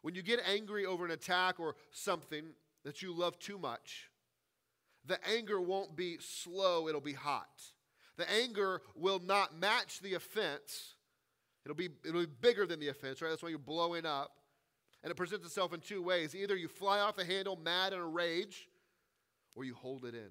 [0.02, 2.44] When you get angry over an attack or something
[2.84, 4.10] that you love too much,
[5.06, 7.62] the anger won't be slow, it'll be hot.
[8.16, 10.94] The anger will not match the offense.
[11.64, 13.28] It'll be, it'll be bigger than the offense, right?
[13.28, 14.32] That's why you're blowing up.
[15.02, 16.34] And it presents itself in two ways.
[16.34, 18.68] Either you fly off the handle mad in a rage,
[19.54, 20.30] or you hold it in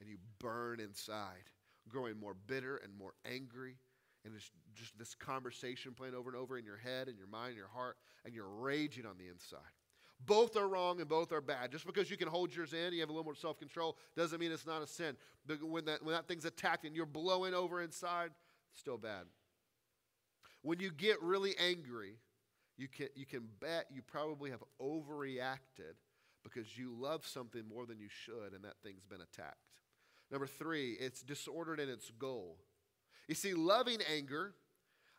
[0.00, 1.50] and you burn inside,
[1.88, 3.76] growing more bitter and more angry.
[4.24, 7.50] And it's just this conversation playing over and over in your head and your mind
[7.50, 9.60] and your heart, and you're raging on the inside.
[10.24, 11.70] Both are wrong and both are bad.
[11.70, 14.40] Just because you can hold yours in, you have a little more self control, doesn't
[14.40, 15.16] mean it's not a sin.
[15.46, 18.30] But when that, when that thing's attacked and you're blowing over inside,
[18.74, 19.24] still bad.
[20.62, 22.16] When you get really angry,
[22.76, 25.94] you can, you can bet you probably have overreacted
[26.42, 29.56] because you love something more than you should and that thing's been attacked.
[30.30, 32.58] Number three, it's disordered in its goal.
[33.28, 34.54] You see, loving anger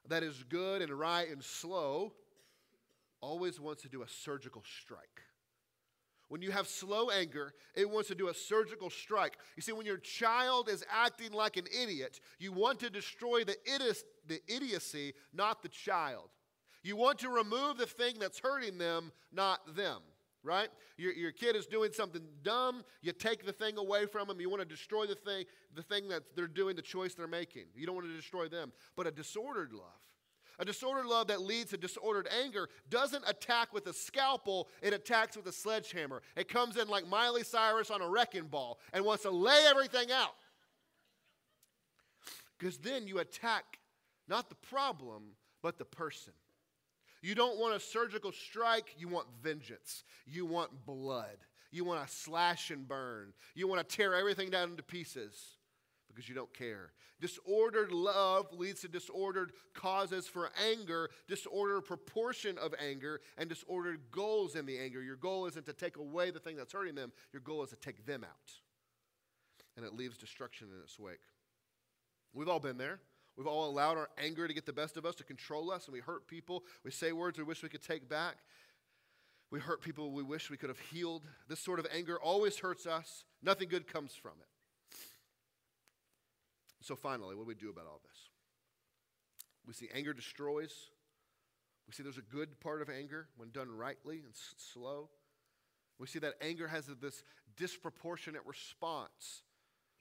[0.07, 2.13] that is good and right and slow
[3.21, 5.21] always wants to do a surgical strike.
[6.29, 9.37] When you have slow anger, it wants to do a surgical strike.
[9.55, 13.55] You see, when your child is acting like an idiot, you want to destroy the,
[14.27, 16.29] the idiocy, not the child.
[16.87, 19.99] You want to remove the thing that's hurting them, not them,
[20.41, 20.69] right?
[20.95, 24.49] Your, your kid is doing something dumb, you take the thing away from them, you
[24.49, 25.43] want to destroy the thing,
[25.75, 27.65] the thing that they're doing, the choice they're making.
[27.75, 28.71] You don't want to destroy them.
[28.95, 29.99] But a disordered love,
[30.59, 35.35] a disordered love that leads to disordered anger doesn't attack with a scalpel, it attacks
[35.35, 36.21] with a sledgehammer.
[36.37, 40.09] It comes in like Miley Cyrus on a wrecking ball and wants to lay everything
[40.09, 40.35] out.
[42.57, 43.79] Because then you attack
[44.29, 45.23] not the problem,
[45.61, 46.31] but the person.
[47.21, 50.03] You don't want a surgical strike, you want vengeance.
[50.25, 51.37] You want blood.
[51.71, 53.33] You want to slash and burn.
[53.55, 55.57] You want to tear everything down into pieces
[56.07, 56.91] because you don't care.
[57.19, 64.55] Disordered love leads to disordered causes for anger, disordered proportion of anger, and disordered goals
[64.55, 65.01] in the anger.
[65.01, 67.75] Your goal isn't to take away the thing that's hurting them, your goal is to
[67.75, 68.51] take them out.
[69.75, 71.19] And it leaves destruction in its wake.
[72.33, 72.99] We've all been there.
[73.37, 75.93] We've all allowed our anger to get the best of us, to control us, and
[75.93, 76.63] we hurt people.
[76.83, 78.37] We say words we wish we could take back.
[79.51, 81.23] We hurt people we wish we could have healed.
[81.47, 83.23] This sort of anger always hurts us.
[83.43, 84.97] Nothing good comes from it.
[86.81, 88.17] So, finally, what do we do about all this?
[89.67, 90.73] We see anger destroys.
[91.87, 95.09] We see there's a good part of anger when done rightly and slow.
[95.99, 97.23] We see that anger has this
[97.55, 99.43] disproportionate response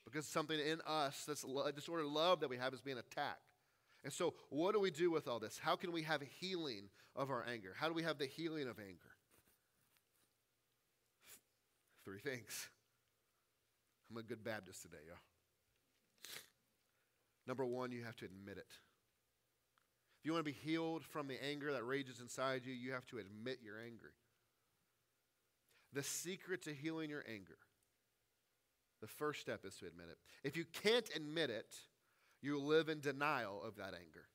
[0.07, 1.45] because something in us, this
[1.75, 3.43] disordered love that we have, is being attacked.
[4.05, 5.59] And so, what do we do with all this?
[5.59, 7.75] How can we have healing of our anger?
[7.77, 9.17] How do we have the healing of anger?
[12.05, 12.69] Three things.
[14.09, 15.17] I'm a good Baptist today, y'all.
[17.49, 18.67] Number one, you have to admit it.
[20.21, 23.07] If you want to be healed from the anger that rages inside you, you have
[23.07, 24.11] to admit you're angry.
[25.93, 27.59] The secret to healing your anger,
[29.01, 30.19] the first step is to admit it.
[30.43, 31.75] If you can't admit it,
[32.43, 34.27] you live in denial of that anger.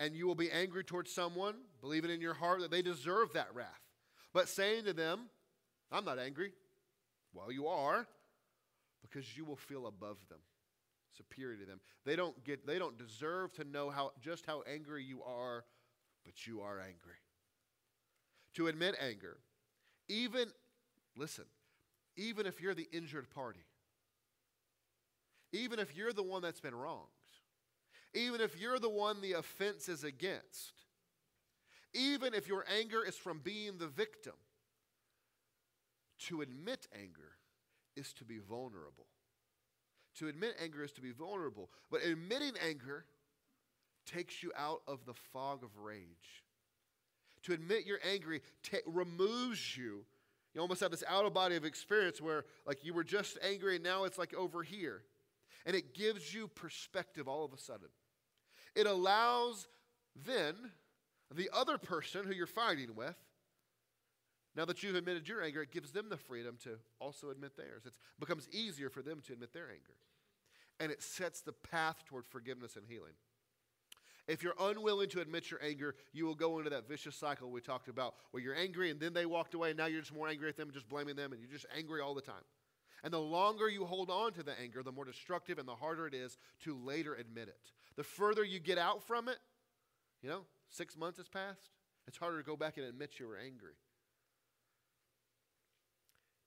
[0.00, 3.48] And you will be angry towards someone, believing in your heart that they deserve that
[3.54, 3.68] wrath.
[4.32, 5.28] But saying to them,
[5.92, 6.52] I'm not angry.
[7.32, 8.06] Well, you are,
[9.02, 10.38] because you will feel above them,
[11.16, 11.80] superior to them.
[12.04, 15.64] They don't get they don't deserve to know how just how angry you are,
[16.24, 17.18] but you are angry.
[18.54, 19.38] To admit anger,
[20.08, 20.48] even
[21.16, 21.44] listen,
[22.16, 23.64] even if you're the injured party,
[25.52, 27.08] even if you're the one that's been wronged,
[28.14, 30.72] even if you're the one the offense is against,
[31.92, 34.34] even if your anger is from being the victim,
[36.18, 37.32] to admit anger
[37.96, 39.06] is to be vulnerable.
[40.18, 41.70] To admit anger is to be vulnerable.
[41.90, 43.04] But admitting anger
[44.06, 46.44] takes you out of the fog of rage.
[47.42, 50.04] To admit you're angry ta- removes you.
[50.54, 53.76] You almost have this out of body of experience where, like, you were just angry
[53.76, 55.02] and now it's like over here.
[55.66, 57.88] And it gives you perspective all of a sudden.
[58.74, 59.66] It allows
[60.14, 60.54] then
[61.34, 63.16] the other person who you're fighting with
[64.56, 67.86] now that you've admitted your anger, it gives them the freedom to also admit theirs.
[67.86, 69.96] It becomes easier for them to admit their anger.
[70.78, 73.14] And it sets the path toward forgiveness and healing.
[74.26, 77.60] If you're unwilling to admit your anger, you will go into that vicious cycle we
[77.60, 80.28] talked about where you're angry and then they walked away and now you're just more
[80.28, 82.42] angry at them just blaming them and you're just angry all the time.
[83.02, 86.06] And the longer you hold on to the anger, the more destructive and the harder
[86.06, 87.72] it is to later admit it.
[87.96, 89.36] The further you get out from it,
[90.22, 91.68] you know, six months has passed,
[92.08, 93.74] it's harder to go back and admit you were angry.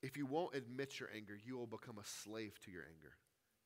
[0.01, 3.13] If you won't admit your anger, you will become a slave to your anger.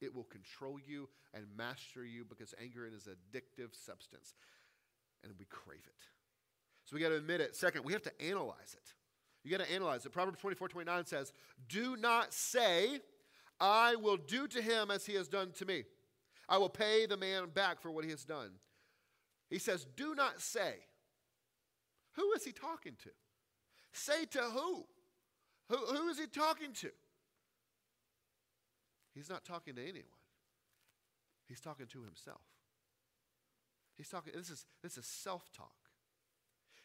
[0.02, 4.34] It will control you and master you because anger is an addictive substance
[5.24, 6.04] and we crave it.
[6.86, 7.56] So we got to admit it.
[7.56, 8.93] Second, we have to analyze it.
[9.43, 10.12] You got to analyze it.
[10.12, 11.34] Proverbs 24 29 says,
[11.70, 12.99] Do not say,
[13.60, 15.84] I will do to him as he has done to me.
[16.49, 18.52] I will pay the man back for what he has done.
[19.49, 20.76] He says, Do not say.
[22.16, 23.10] Who is he talking to?
[23.93, 24.86] Say to who?
[25.70, 26.91] Who, who is he talking to?
[29.22, 30.17] He's not talking to anyone.
[31.47, 32.41] He's talking to himself.
[33.95, 35.76] He's talking, this is, this is self talk.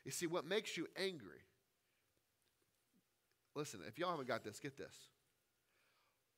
[0.04, 1.40] You see, what makes you angry,
[3.54, 4.94] listen, if y'all haven't got this, get this.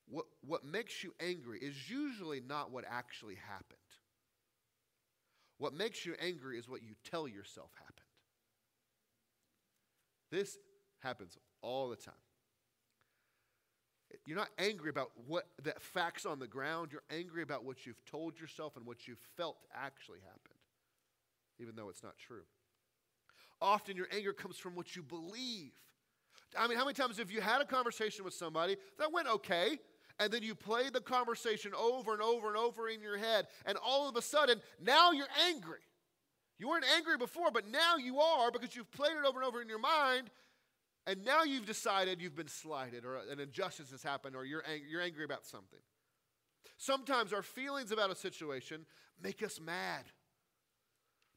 [0.08, 3.78] What, what makes you angry is usually not what actually happened.
[5.58, 8.06] What makes you angry is what you tell yourself happened.
[10.30, 10.58] This
[11.00, 12.14] happens all the time.
[14.26, 16.90] You're not angry about what the facts on the ground.
[16.92, 20.58] You're angry about what you've told yourself and what you've felt actually happened,
[21.58, 22.42] even though it's not true.
[23.60, 25.72] Often your anger comes from what you believe.
[26.56, 29.78] I mean, how many times have you had a conversation with somebody that went okay,
[30.18, 33.76] and then you played the conversation over and over and over in your head, and
[33.84, 35.80] all of a sudden, now you're angry.
[36.58, 39.62] You weren't angry before, but now you are because you've played it over and over
[39.62, 40.30] in your mind,
[41.08, 44.82] and now you've decided you've been slighted or an injustice has happened or you're, ang-
[44.86, 45.78] you're angry about something.
[46.76, 48.84] Sometimes our feelings about a situation
[49.20, 50.04] make us mad,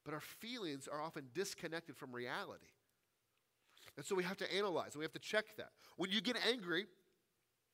[0.04, 2.66] but our feelings are often disconnected from reality.
[3.96, 5.70] And so we have to analyze, and we have to check that.
[5.96, 6.86] When you get angry,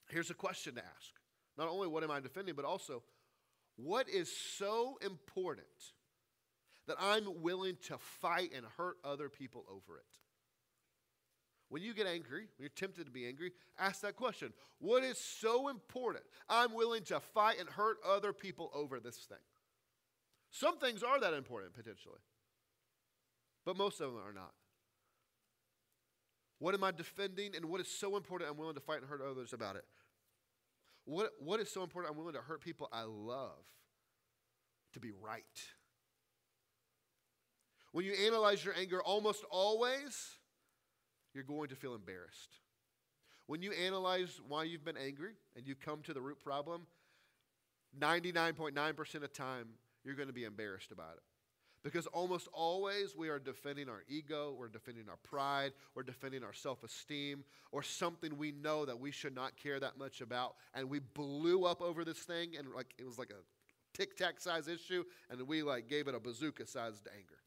[0.09, 1.13] here's a question to ask.
[1.57, 3.01] Not only what am I defending, but also
[3.75, 5.65] what is so important
[6.87, 10.05] that I'm willing to fight and hurt other people over it?
[11.69, 14.53] When you get angry, when you're tempted to be angry, ask that question.
[14.79, 16.23] What is so important?
[16.47, 19.37] I'm willing to fight and hurt other people over this thing.
[20.49, 22.19] Some things are that important, potentially,
[23.65, 24.53] but most of them are not.
[26.59, 29.21] What am I defending, and what is so important I'm willing to fight and hurt
[29.21, 29.83] others about it?
[31.05, 33.63] What, what is so important I'm willing to hurt people I love
[34.93, 35.43] to be right.
[37.91, 40.36] When you analyze your anger, almost always
[41.33, 42.59] you're going to feel embarrassed.
[43.47, 46.85] When you analyze why you've been angry and you come to the root problem,
[47.99, 49.67] 99.9% of time
[50.03, 51.23] you're going to be embarrassed about it.
[51.83, 56.51] Because almost always we are defending our ego, we're defending our pride, we're defending our
[56.51, 60.55] self esteem, or something we know that we should not care that much about.
[60.73, 64.39] And we blew up over this thing, and like it was like a tic tac
[64.41, 67.37] size issue, and we like gave it a bazooka sized anger.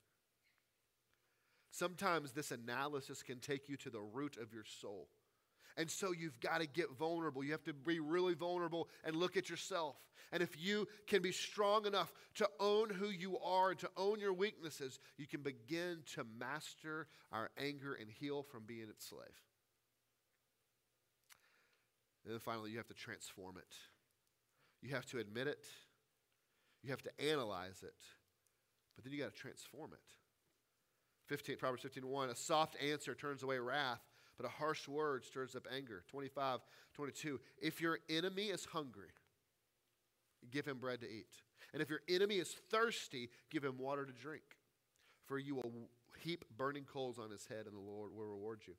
[1.71, 5.09] Sometimes this analysis can take you to the root of your soul.
[5.77, 7.45] And so you've got to get vulnerable.
[7.45, 9.97] You have to be really vulnerable and look at yourself.
[10.33, 14.21] And if you can be strong enough to own who you are and to own
[14.21, 19.23] your weaknesses, you can begin to master our anger and heal from being its slave.
[22.25, 23.75] And then finally, you have to transform it.
[24.83, 25.65] You have to admit it.
[26.83, 27.95] You have to analyze it.
[28.95, 30.20] But then you got to transform it.
[31.31, 34.01] 15, Proverbs 15, 1, a soft answer turns away wrath,
[34.37, 36.03] but a harsh word stirs up anger.
[36.09, 36.59] 25,
[36.95, 39.11] 22, if your enemy is hungry,
[40.51, 41.29] give him bread to eat.
[41.73, 44.43] And if your enemy is thirsty, give him water to drink.
[45.27, 45.71] For you will
[46.19, 48.75] heap burning coals on his head, and the Lord will reward you.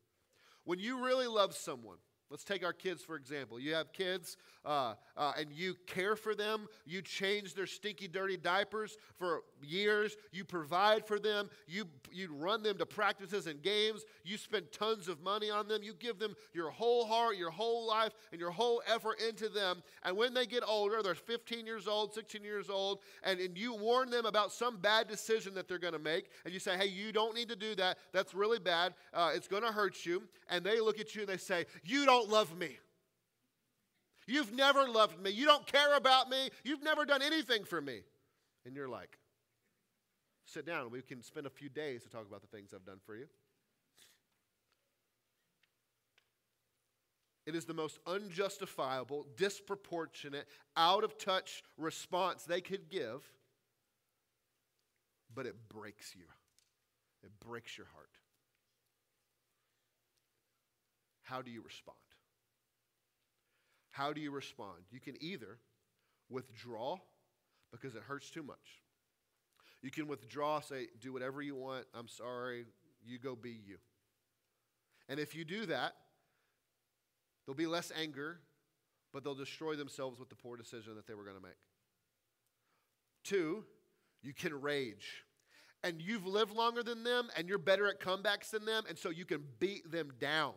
[0.66, 2.00] When you really love someone,
[2.32, 3.60] Let's take our kids for example.
[3.60, 6.68] You have kids uh, uh, and you care for them.
[6.86, 10.16] You change their stinky, dirty diapers for years.
[10.32, 11.50] You provide for them.
[11.68, 14.06] You, you run them to practices and games.
[14.24, 15.84] You spend tons of money on them.
[15.84, 19.84] You give them your whole heart, your whole life, and your whole effort into them.
[20.04, 23.74] And when they get older, they're 15 years old, 16 years old, and, and you
[23.74, 26.30] warn them about some bad decision that they're going to make.
[26.46, 27.98] And you say, hey, you don't need to do that.
[28.14, 28.94] That's really bad.
[29.14, 30.24] Uh, it's going to hurt you.
[30.50, 32.78] And they look at you and they say, you don't don't love me.
[34.28, 35.32] You've never loved me.
[35.32, 36.50] You don't care about me.
[36.64, 38.02] You've never done anything for me.
[38.66, 39.18] And you're like,
[40.46, 40.92] sit down.
[40.92, 43.26] We can spend a few days to talk about the things I've done for you.
[47.48, 50.48] It is the most unjustifiable, disproportionate,
[50.78, 53.28] out of touch response they could give,
[55.34, 56.26] but it breaks you.
[57.24, 58.12] It breaks your heart.
[61.24, 61.98] How do you respond?
[63.92, 64.80] How do you respond?
[64.90, 65.60] You can either
[66.30, 66.98] withdraw
[67.72, 68.82] because it hurts too much.
[69.82, 71.86] You can withdraw, say, do whatever you want.
[71.94, 72.66] I'm sorry.
[73.06, 73.78] You go be you.
[75.10, 75.94] And if you do that,
[77.46, 78.40] there'll be less anger,
[79.12, 81.58] but they'll destroy themselves with the poor decision that they were going to make.
[83.24, 83.66] Two,
[84.22, 85.26] you can rage.
[85.84, 89.10] And you've lived longer than them, and you're better at comebacks than them, and so
[89.10, 90.54] you can beat them down.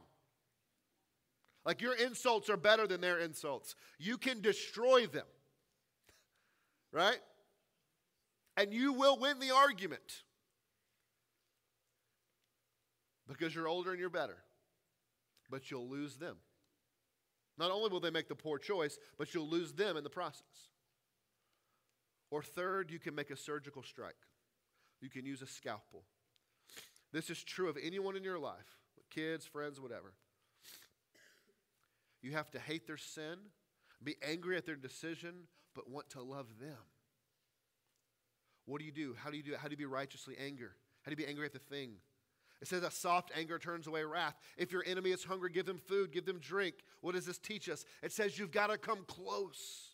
[1.64, 3.74] Like your insults are better than their insults.
[3.98, 5.26] You can destroy them.
[6.92, 7.18] Right?
[8.56, 10.22] And you will win the argument.
[13.26, 14.36] Because you're older and you're better.
[15.50, 16.36] But you'll lose them.
[17.56, 20.68] Not only will they make the poor choice, but you'll lose them in the process.
[22.30, 24.16] Or third, you can make a surgical strike.
[25.00, 26.04] You can use a scalpel.
[27.12, 28.78] This is true of anyone in your life
[29.10, 30.12] kids, friends, whatever.
[32.24, 33.36] You have to hate their sin,
[34.02, 36.78] be angry at their decision, but want to love them.
[38.64, 39.14] What do you do?
[39.22, 39.58] How do you do it?
[39.58, 40.68] How do you be righteously angry?
[41.02, 41.96] How do you be angry at the thing?
[42.62, 44.36] It says a soft anger turns away wrath.
[44.56, 46.76] If your enemy is hungry, give them food, give them drink.
[47.02, 47.84] What does this teach us?
[48.02, 49.90] It says you've got to come close.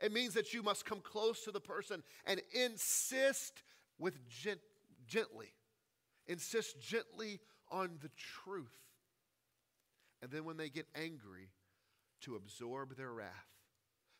[0.00, 3.64] It means that you must come close to the person and insist
[3.98, 4.60] with gent-
[5.08, 5.48] gently.
[6.28, 8.10] Insist gently on the
[8.44, 8.87] truth.
[10.22, 11.50] And then when they get angry,
[12.22, 13.46] to absorb their wrath,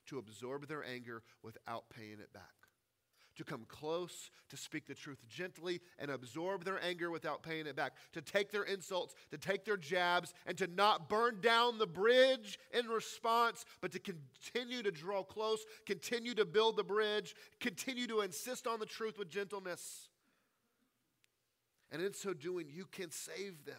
[0.06, 2.44] to absorb their anger without paying it back.
[3.36, 7.76] To come close, to speak the truth gently, and absorb their anger without paying it
[7.76, 7.92] back.
[8.14, 12.58] To take their insults, to take their jabs, and to not burn down the bridge
[12.72, 18.22] in response, but to continue to draw close, continue to build the bridge, continue to
[18.22, 20.08] insist on the truth with gentleness.
[21.92, 23.76] And in so doing, you can save them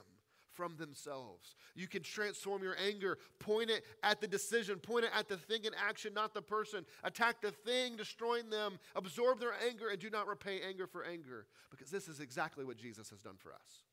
[0.60, 1.56] from themselves.
[1.74, 5.64] You can transform your anger, point it at the decision, point it at the thing
[5.64, 6.86] in action, not the person.
[7.06, 11.46] Attack the thing, destroying them, absorb their anger, and do not repay anger for anger.
[11.72, 13.86] Because this is exactly what Jesus has done for us.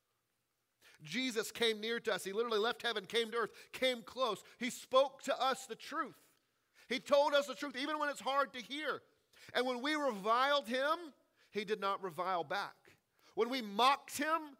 [1.04, 2.24] Jesus came near to us.
[2.24, 4.42] He literally left heaven, came to earth, came close.
[4.58, 6.18] He spoke to us the truth.
[6.88, 9.02] He told us the truth, even when it's hard to hear.
[9.54, 10.96] And when we reviled him,
[11.52, 12.74] he did not revile back.
[13.36, 14.56] When we mocked him,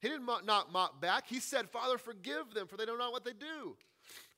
[0.00, 1.24] he did not mock back.
[1.26, 3.76] He said, Father, forgive them, for they don't know what they do.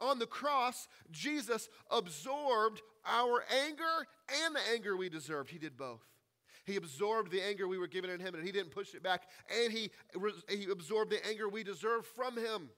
[0.01, 4.07] On the cross, Jesus absorbed our anger
[4.45, 5.51] and the anger we deserved.
[5.51, 6.05] He did both.
[6.65, 9.23] He absorbed the anger we were given in him and he didn't push it back.
[9.63, 9.91] And he,
[10.49, 12.69] he absorbed the anger we deserved from him.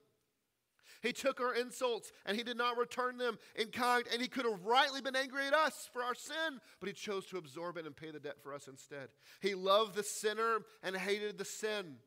[1.01, 4.05] He took our insults and he did not return them in kind.
[4.11, 7.25] And he could have rightly been angry at us for our sin, but he chose
[7.27, 9.09] to absorb it and pay the debt for us instead.
[9.41, 11.97] He loved the sinner and hated the sin.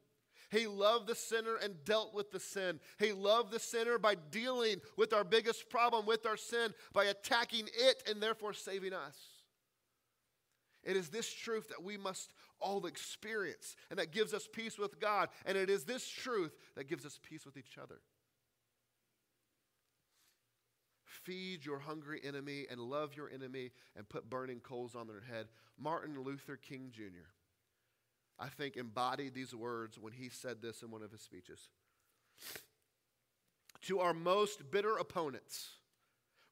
[0.55, 2.79] He loved the sinner and dealt with the sin.
[3.01, 7.69] He loved the sinner by dealing with our biggest problem, with our sin, by attacking
[7.77, 9.19] it and therefore saving us.
[10.85, 15.01] It is this truth that we must all experience and that gives us peace with
[15.01, 15.29] God.
[15.45, 18.01] And it is this truth that gives us peace with each other.
[21.05, 25.47] Feed your hungry enemy and love your enemy and put burning coals on their head.
[25.79, 27.34] Martin Luther King Jr.,
[28.39, 31.69] I think, embodied these words when he said this in one of his speeches.
[33.83, 35.69] To our most bitter opponents,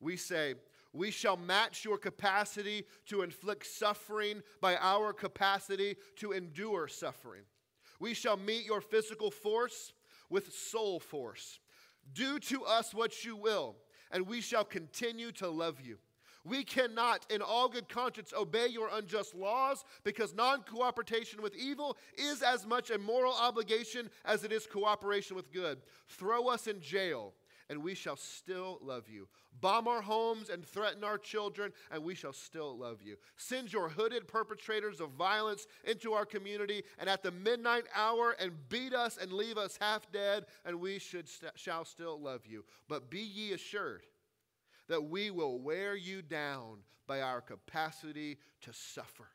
[0.00, 0.54] we say,
[0.92, 7.42] we shall match your capacity to inflict suffering by our capacity to endure suffering.
[7.98, 9.92] We shall meet your physical force
[10.28, 11.60] with soul force.
[12.12, 13.76] Do to us what you will,
[14.10, 15.98] and we shall continue to love you.
[16.44, 21.96] We cannot, in all good conscience, obey your unjust laws because non cooperation with evil
[22.16, 25.78] is as much a moral obligation as it is cooperation with good.
[26.08, 27.34] Throw us in jail
[27.72, 29.26] and we shall still love you.
[29.60, 33.16] Bomb our homes and threaten our children, and we shall still love you.
[33.36, 38.52] Send your hooded perpetrators of violence into our community, and at the midnight hour, and
[38.68, 42.62] beat us and leave us half dead, and we should, shall still love you.
[42.88, 44.02] But be ye assured
[44.92, 46.76] that we will wear you down
[47.06, 49.26] by our capacity to suffer.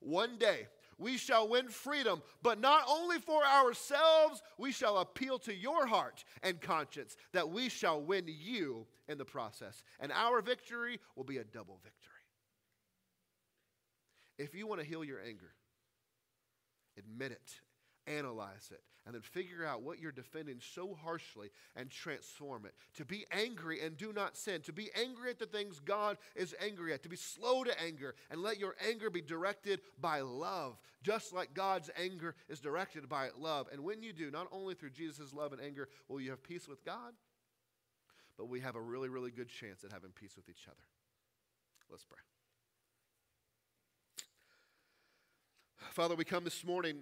[0.00, 0.66] One day,
[0.96, 6.24] we shall win freedom, but not only for ourselves, we shall appeal to your heart
[6.42, 9.82] and conscience that we shall win you in the process.
[10.00, 12.08] And our victory will be a double victory.
[14.38, 15.52] If you want to heal your anger,
[16.96, 17.60] admit it
[18.08, 22.74] analyze it, and then figure out what you're defending so harshly and transform it.
[22.96, 26.54] To be angry and do not sin, to be angry at the things God is
[26.64, 30.78] angry at, to be slow to anger and let your anger be directed by love,
[31.02, 33.66] just like God's anger is directed by love.
[33.72, 36.68] And when you do, not only through Jesus' love and anger will you have peace
[36.68, 37.12] with God,
[38.36, 40.76] but we have a really, really good chance at having peace with each other.
[41.90, 42.18] Let's pray.
[45.92, 46.98] Father, we come this morning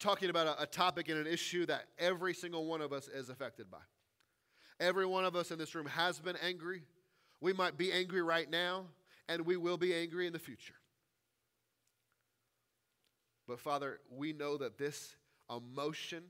[0.00, 3.28] talking about a, a topic and an issue that every single one of us is
[3.28, 3.78] affected by.
[4.80, 6.82] Every one of us in this room has been angry.
[7.40, 8.86] We might be angry right now,
[9.28, 10.74] and we will be angry in the future.
[13.46, 15.16] But Father, we know that this
[15.54, 16.24] emotion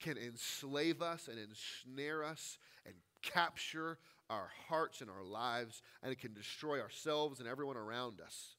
[0.00, 3.98] can enslave us and ensnare us and capture
[4.28, 8.56] our hearts and our lives, and it can destroy ourselves and everyone around us.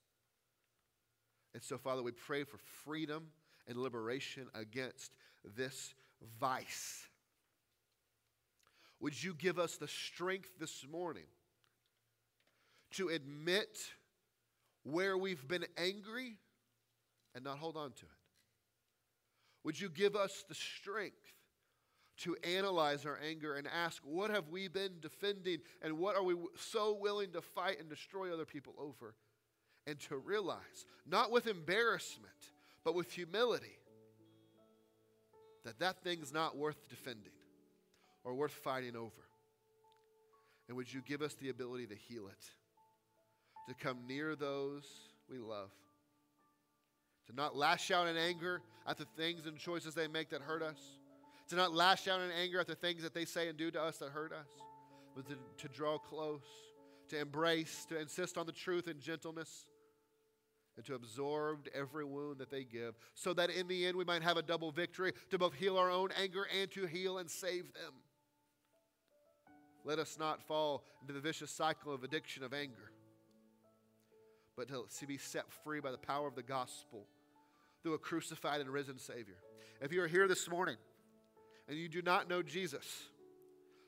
[1.54, 3.28] And so, Father, we pray for freedom
[3.68, 5.14] and liberation against
[5.56, 5.94] this
[6.40, 7.08] vice.
[9.00, 11.28] Would you give us the strength this morning
[12.92, 13.78] to admit
[14.84, 16.38] where we've been angry
[17.36, 18.12] and not hold on to it?
[19.64, 21.34] Would you give us the strength
[22.18, 26.36] to analyze our anger and ask, what have we been defending and what are we
[26.56, 29.16] so willing to fight and destroy other people over?
[29.86, 32.32] And to realize, not with embarrassment,
[32.84, 33.78] but with humility,
[35.64, 37.32] that that thing's not worth defending
[38.24, 39.12] or worth fighting over.
[40.68, 44.84] And would you give us the ability to heal it, to come near those
[45.30, 45.72] we love,
[47.28, 50.62] to not lash out in anger at the things and choices they make that hurt
[50.62, 50.80] us,
[51.50, 53.82] to not lash out in anger at the things that they say and do to
[53.82, 54.48] us that hurt us,
[55.16, 56.42] but to, to draw close,
[57.10, 59.66] to embrace, to insist on the truth and gentleness
[60.76, 64.24] and to absorb every wound that they give, so that in the end we might
[64.24, 67.74] have a double victory to both heal our own anger and to heal and save
[67.74, 67.94] them.
[69.86, 72.92] Let us not fall into the vicious cycle of addiction of anger,
[74.56, 77.06] but to be set free by the power of the gospel
[77.82, 79.36] through a crucified and risen Savior.
[79.82, 80.78] If you are here this morning
[81.68, 83.04] and you do not know Jesus,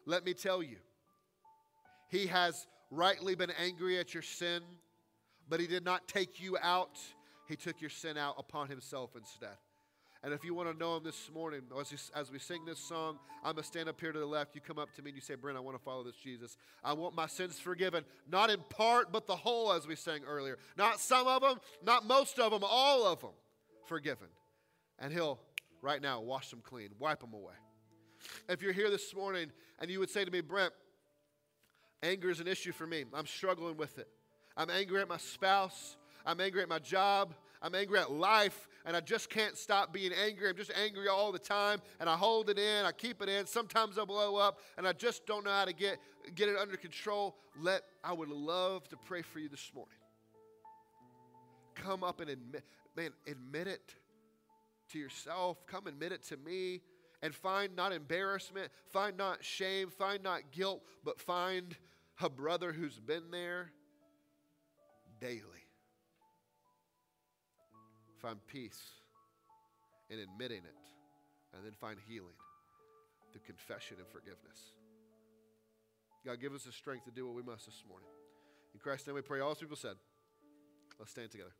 [0.05, 0.77] let me tell you,
[2.09, 4.61] He has rightly been angry at your sin
[5.49, 6.99] but he did not take you out,
[7.47, 9.57] he took your sin out upon himself instead.
[10.23, 12.79] And if you want to know him this morning, as, you, as we sing this
[12.79, 14.55] song, I'm going to stand up here to the left.
[14.55, 16.57] You come up to me and you say, Brent, I want to follow this Jesus.
[16.83, 20.57] I want my sins forgiven, not in part, but the whole, as we sang earlier.
[20.77, 23.33] Not some of them, not most of them, all of them
[23.85, 24.29] forgiven.
[24.97, 25.39] And he'll,
[25.83, 27.53] right now, wash them clean, wipe them away.
[28.49, 30.73] If you're here this morning and you would say to me, Brent,
[32.01, 34.07] anger is an issue for me, I'm struggling with it.
[34.57, 38.95] I'm angry at my spouse, I'm angry at my job, I'm angry at life, and
[38.95, 40.49] I just can't stop being angry.
[40.49, 43.47] I'm just angry all the time, and I hold it in, I keep it in.
[43.47, 45.97] Sometimes I blow up, and I just don't know how to get,
[46.35, 47.35] get it under control.
[47.59, 49.97] Let I would love to pray for you this morning.
[51.73, 52.63] Come up and admit,
[52.95, 53.95] man, admit it
[54.91, 55.65] to yourself.
[55.65, 56.81] Come admit it to me.
[57.21, 61.75] And find not embarrassment, find not shame, find not guilt, but find
[62.21, 63.71] a brother who's been there
[65.19, 65.63] daily.
[68.21, 68.81] Find peace
[70.09, 70.75] in admitting it,
[71.53, 72.37] and then find healing
[73.31, 74.73] through confession and forgiveness.
[76.25, 78.07] God, give us the strength to do what we must this morning.
[78.73, 79.41] In Christ's name we pray.
[79.41, 79.95] All people said,
[80.97, 81.53] let's stand together.